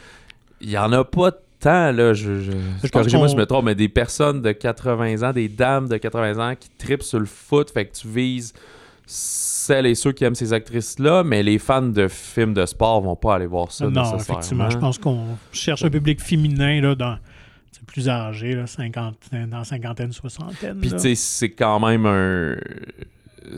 [0.61, 1.31] il y en a pas
[1.67, 2.13] tant, là.
[2.13, 2.53] Je, je,
[2.83, 5.97] pense corrigez-moi si je me trompe, mais des personnes de 80 ans, des dames de
[5.97, 8.53] 80 ans qui tripent sur le foot, fait que tu vises
[9.09, 13.17] celles et ceux qui aiment ces actrices-là, mais les fans de films de sport vont
[13.17, 14.69] pas aller voir ça non, effectivement.
[14.71, 17.19] Je pense qu'on cherche un public féminin là, dans,
[17.87, 19.15] plus âgé, là, 50,
[19.49, 20.79] dans cinquantaine, soixantaine.
[20.81, 22.57] Puis tu sais, c'est quand même un...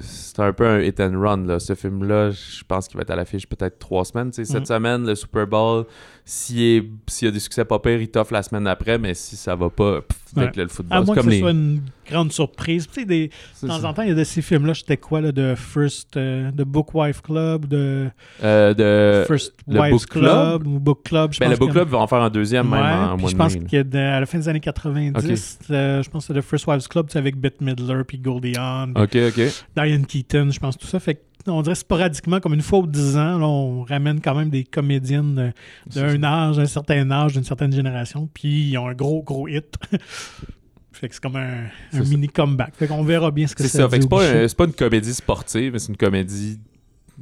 [0.00, 1.46] c'est un peu un hit and run.
[1.46, 1.58] Là.
[1.58, 4.30] Ce film-là, je pense qu'il va être à l'affiche peut-être trois semaines.
[4.32, 4.64] Cette Mm.
[4.66, 5.86] semaine, le Super Bowl,
[6.30, 6.90] s'il
[7.22, 9.70] y a des succès pas pires, il t'offre la semaine après, mais si ça va
[9.70, 10.62] pas, pff, avec Ouais.
[10.64, 11.40] le football, À c'est moins que comme ce les.
[11.40, 12.86] soit une grande surprise.
[12.86, 13.88] Tu sais, des- c'est de temps ça.
[13.88, 16.64] en temps, il y a de ces films-là, c'était quoi, là, de First, euh, de
[16.64, 18.10] Book Wife Club, de
[18.44, 19.24] Euh, de...
[19.26, 22.06] First Book Club, ou Book Club, je Ben, pense le Book que- Club va en
[22.06, 23.82] faire un deuxième même Ouais, en puis mois je pense qu'à
[24.20, 27.18] la fin des années 90, euh, je pense que c'était The First Wives Club, sais,
[27.18, 29.40] avec Bette Midler, puis Goldie Hawn, Ok, ok.
[29.76, 31.00] Diane Keaton, je pense, tout ça.
[31.00, 31.20] Fait que,
[31.50, 34.64] on dirait sporadiquement, comme une fois ou dix ans, là, on ramène quand même des
[34.64, 35.52] comédiennes
[35.90, 39.48] C'est d'un âge, d'un certain âge, d'une certaine génération, puis ils ont un gros, gros
[39.48, 39.76] hit.
[40.92, 42.10] fait que c'est comme un, un C'est ça.
[42.10, 42.74] mini comeback.
[42.76, 43.88] Fait qu'on verra bien ce que C'est ça ça.
[43.88, 46.58] Fait que c'est pas, un- c'est pas une comédie sportive, mais c'est une comédie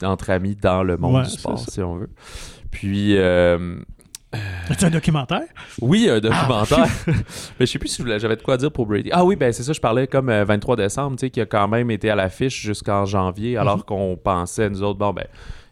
[0.03, 2.11] entre amis dans le monde Ouais, du c'est sport, si on veut.
[2.71, 3.79] Puis, euh,
[4.69, 5.43] C'est un documentaire?
[5.81, 6.87] oui, un Ah, documentaire.
[7.61, 9.11] mais je sais plus si j'avais de quoi dire pour Brady.
[9.13, 11.47] Ah oui, ben c'est ça, je parlais comme euh, 23 décembre, tu sais, qui a
[11.47, 13.83] quand même été à l'affiche jusqu'en janvier, alors Mhm.
[13.85, 15.27] qu'on pensait, nous autres, bon, ben,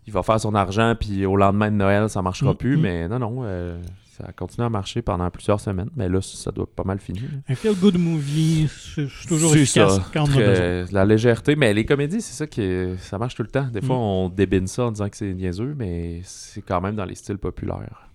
[0.06, 2.56] il va faire son argent, puis au lendemain de Noël, ça marchera Mhm.
[2.56, 2.76] plus.
[2.76, 3.78] Mais non, non, euh,
[4.16, 5.88] ça a continué à marcher pendant plusieurs semaines.
[5.96, 7.22] Mais là, ça doit pas mal finir.
[7.48, 10.86] Un feel-good movie, c'est toujours efficace ça, quand on a très- besoin.
[10.92, 12.62] La légèreté, mais les comédies, c'est ça qui
[12.98, 13.66] ça marche tout le temps.
[13.72, 14.00] Des fois, Mm.
[14.00, 17.38] on débine ça en disant que c'est niaiseux, mais c'est quand même dans les styles
[17.38, 18.06] populaires.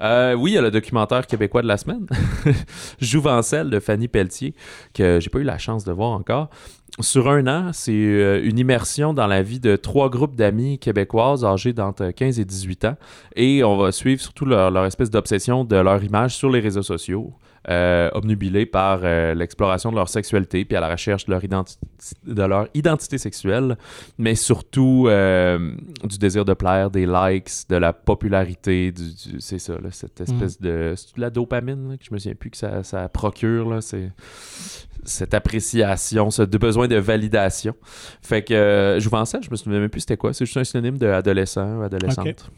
[0.00, 2.06] Euh, oui, il y a le documentaire québécois de la semaine,
[3.00, 4.54] Jouvencelle de Fanny Pelletier,
[4.94, 6.50] que j'ai pas eu la chance de voir encore.
[7.00, 11.44] Sur un an, c'est euh, une immersion dans la vie de trois groupes d'amis québécoises
[11.44, 12.96] âgées d'entre 15 et 18 ans.
[13.34, 16.82] Et on va suivre surtout leur, leur espèce d'obsession de leur image sur les réseaux
[16.82, 17.34] sociaux,
[17.68, 21.78] euh, obnubilés par euh, l'exploration de leur sexualité, puis à la recherche de leur, identi-
[22.26, 23.76] de leur identité sexuelle,
[24.18, 25.72] mais surtout euh,
[26.04, 30.20] du désir de plaire, des likes, de la popularité, du, du- c'est ça, là, cette
[30.20, 30.94] espèce de...
[30.96, 33.80] C'est de la dopamine, là, que je me souviens plus que ça, ça procure, là,
[33.80, 34.10] c'est
[35.04, 37.74] cette appréciation, ce besoin de validation.
[38.22, 40.32] Fait que euh, Jouvencelle, je me souviens même plus c'était quoi.
[40.32, 42.50] C'est juste un synonyme de adolescent ou adolescente.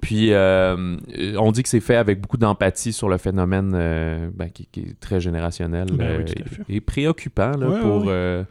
[0.00, 0.96] Puis euh,
[1.38, 4.80] on dit que c'est fait avec beaucoup d'empathie sur le phénomène euh, ben, qui, qui
[4.80, 6.34] est très générationnel Ben euh, oui,
[6.68, 8.08] et, et préoccupant là, Ouais, pour ouais.
[8.12, 8.44] euh,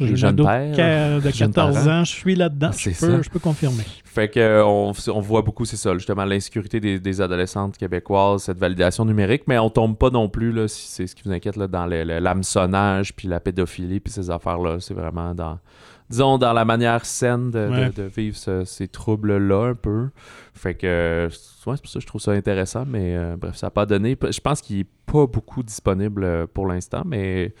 [0.00, 1.20] les un jeunes pères.
[1.20, 2.00] de jeunes 14 parents.
[2.00, 3.84] ans, je suis là-dedans, Ah, je c'est peux, je peux confirmer.
[4.04, 8.42] Fait que euh, on, on voit beaucoup, c'est ça, justement, l'insécurité des, des adolescentes québécoises,
[8.44, 11.32] cette validation numérique, mais on tombe pas non plus, là, si c'est ce qui vous
[11.32, 14.78] inquiète, là, dans l'hameçonnage, puis la pédophilie, puis ces affaires-là.
[14.80, 15.58] C'est vraiment dans,
[16.10, 17.90] disons, dans la manière saine de, de- Ouais.
[17.90, 20.08] de vivre ce- ces troubles-là un peu.
[20.54, 23.68] Fait que, ouais, c'est pour ça que je trouve ça intéressant, mais euh, bref, ça
[23.68, 24.16] n'a pas donné.
[24.28, 27.54] Je pense qu'il est pas beaucoup disponible euh, pour l'instant, mais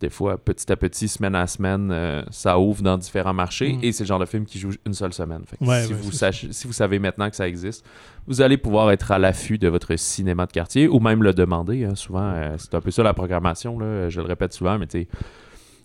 [0.00, 3.78] des fois, petit à petit, semaine à semaine, euh, ça ouvre dans différents marchés Mm.
[3.84, 5.42] et c'est le genre de film qui joue une seule semaine.
[5.46, 7.84] Fait que Ouais, si, vous sachez- si vous savez maintenant que ça existe,
[8.26, 11.84] vous allez pouvoir être à l'affût de votre cinéma de quartier ou même le demander.
[11.84, 11.94] hein.
[11.94, 13.78] Souvent, euh, c'est un peu ça la programmation.
[13.78, 14.08] Là.
[14.08, 15.08] Je le répète souvent, mais tu sais,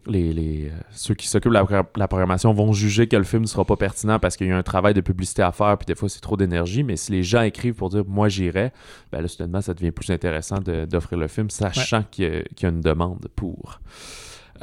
[0.08, 3.42] les, les, euh, ceux qui s'occupent de la, la programmation vont juger que le film
[3.44, 5.86] ne sera pas pertinent parce qu'il y a un travail de publicité à faire, puis
[5.86, 6.84] des fois c'est trop d'énergie.
[6.84, 8.72] Mais si les gens écrivent pour dire moi j'irai,
[9.12, 12.64] ben là soudainement ça devient plus intéressant d'offrir le film, sachant qu'il y, a- qu'il
[12.64, 13.80] y a une demande pour.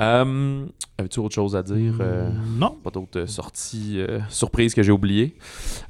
[0.00, 0.64] Euh,
[0.98, 2.78] Avais-tu autre chose à dire euh, Mm, Non.
[2.82, 5.36] pas d'autres euh, sorties euh, surprises que j'ai oubliées.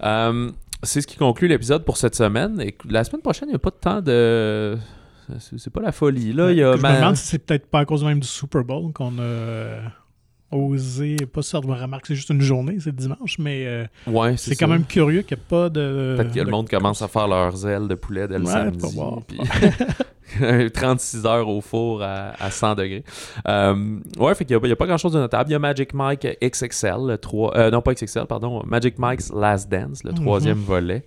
[0.03, 0.51] Euh,
[0.83, 2.61] c'est ce qui conclut l'épisode pour cette semaine.
[2.61, 4.77] Et la semaine prochaine, il n'y a pas de temps de.
[5.49, 6.33] C'est pas la folie.
[6.33, 8.21] Là, il y a je me ma- demande si c'est peut-être pas à cause même
[8.21, 9.81] du Super Bowl qu'on a euh,
[10.51, 14.37] osé, pas ça de me remarquer, c'est juste une journée, c'est dimanche, mais euh, Ouais,
[14.37, 16.15] c'est quand même curieux qu'il n'y ait pas de.
[16.19, 18.51] Peut-être que le de- monde commence à faire leurs ailes de poulet dès le Ouais,
[18.53, 18.79] samedi.
[18.81, 19.19] faut voir.
[19.27, 19.39] puis
[20.73, 23.05] 36 heures au four à, à 100 degrés.
[23.49, 25.51] Euh, ouais, fait qu'il n'y a, pas grand-chose de notable.
[25.51, 29.31] Il y a Magic Mike XXL, le 3, euh, non pas XXL, pardon, Magic Mike's
[29.33, 30.17] Last Dance, le Mhm.
[30.21, 31.05] troisième volet,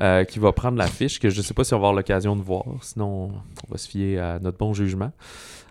[0.00, 2.36] euh, qui va prendre l'affiche, que je ne sais pas si on va avoir l'occasion
[2.36, 3.32] de voir, sinon
[3.68, 5.12] on va se fier à notre bon jugement.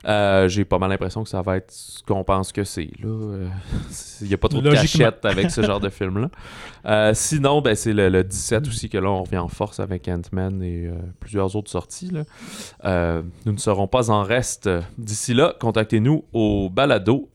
[0.08, 2.90] Euh, J'ai pas mal l'impression que ça va être ce qu'on pense que c'est.
[3.04, 3.48] Euh,
[4.22, 6.30] Il n'y a pas trop de cachette avec ce genre de film-là.
[6.86, 10.08] Euh, sinon, ben, c'est le, le 17 aussi que là, on revient en force avec
[10.08, 12.10] Ant-Man et euh, plusieurs autres sorties.
[12.10, 12.24] là.
[12.86, 14.70] Euh, nous ne serons pas en reste.
[14.98, 17.30] D'ici là, contactez-nous au balado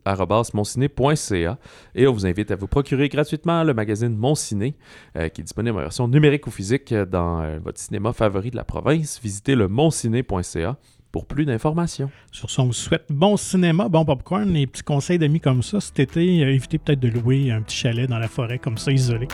[0.54, 1.58] monciné.ca
[1.94, 4.74] et on vous invite à vous procurer gratuitement le magazine Mon Ciné,
[5.16, 8.56] euh, qui est disponible en version numérique ou physique dans euh, votre cinéma favori de
[8.56, 9.20] la province.
[9.22, 10.76] Visitez le monciné.ca
[11.14, 12.10] pour plus d'informations.
[12.32, 15.80] Sur ce, on vous souhaite bon cinéma, bon popcorn et petits conseils d'amis comme ça.
[15.80, 18.90] Cet été, euh, évitez peut-être de louer un petit chalet dans la forêt comme ça,
[18.90, 19.28] isolé.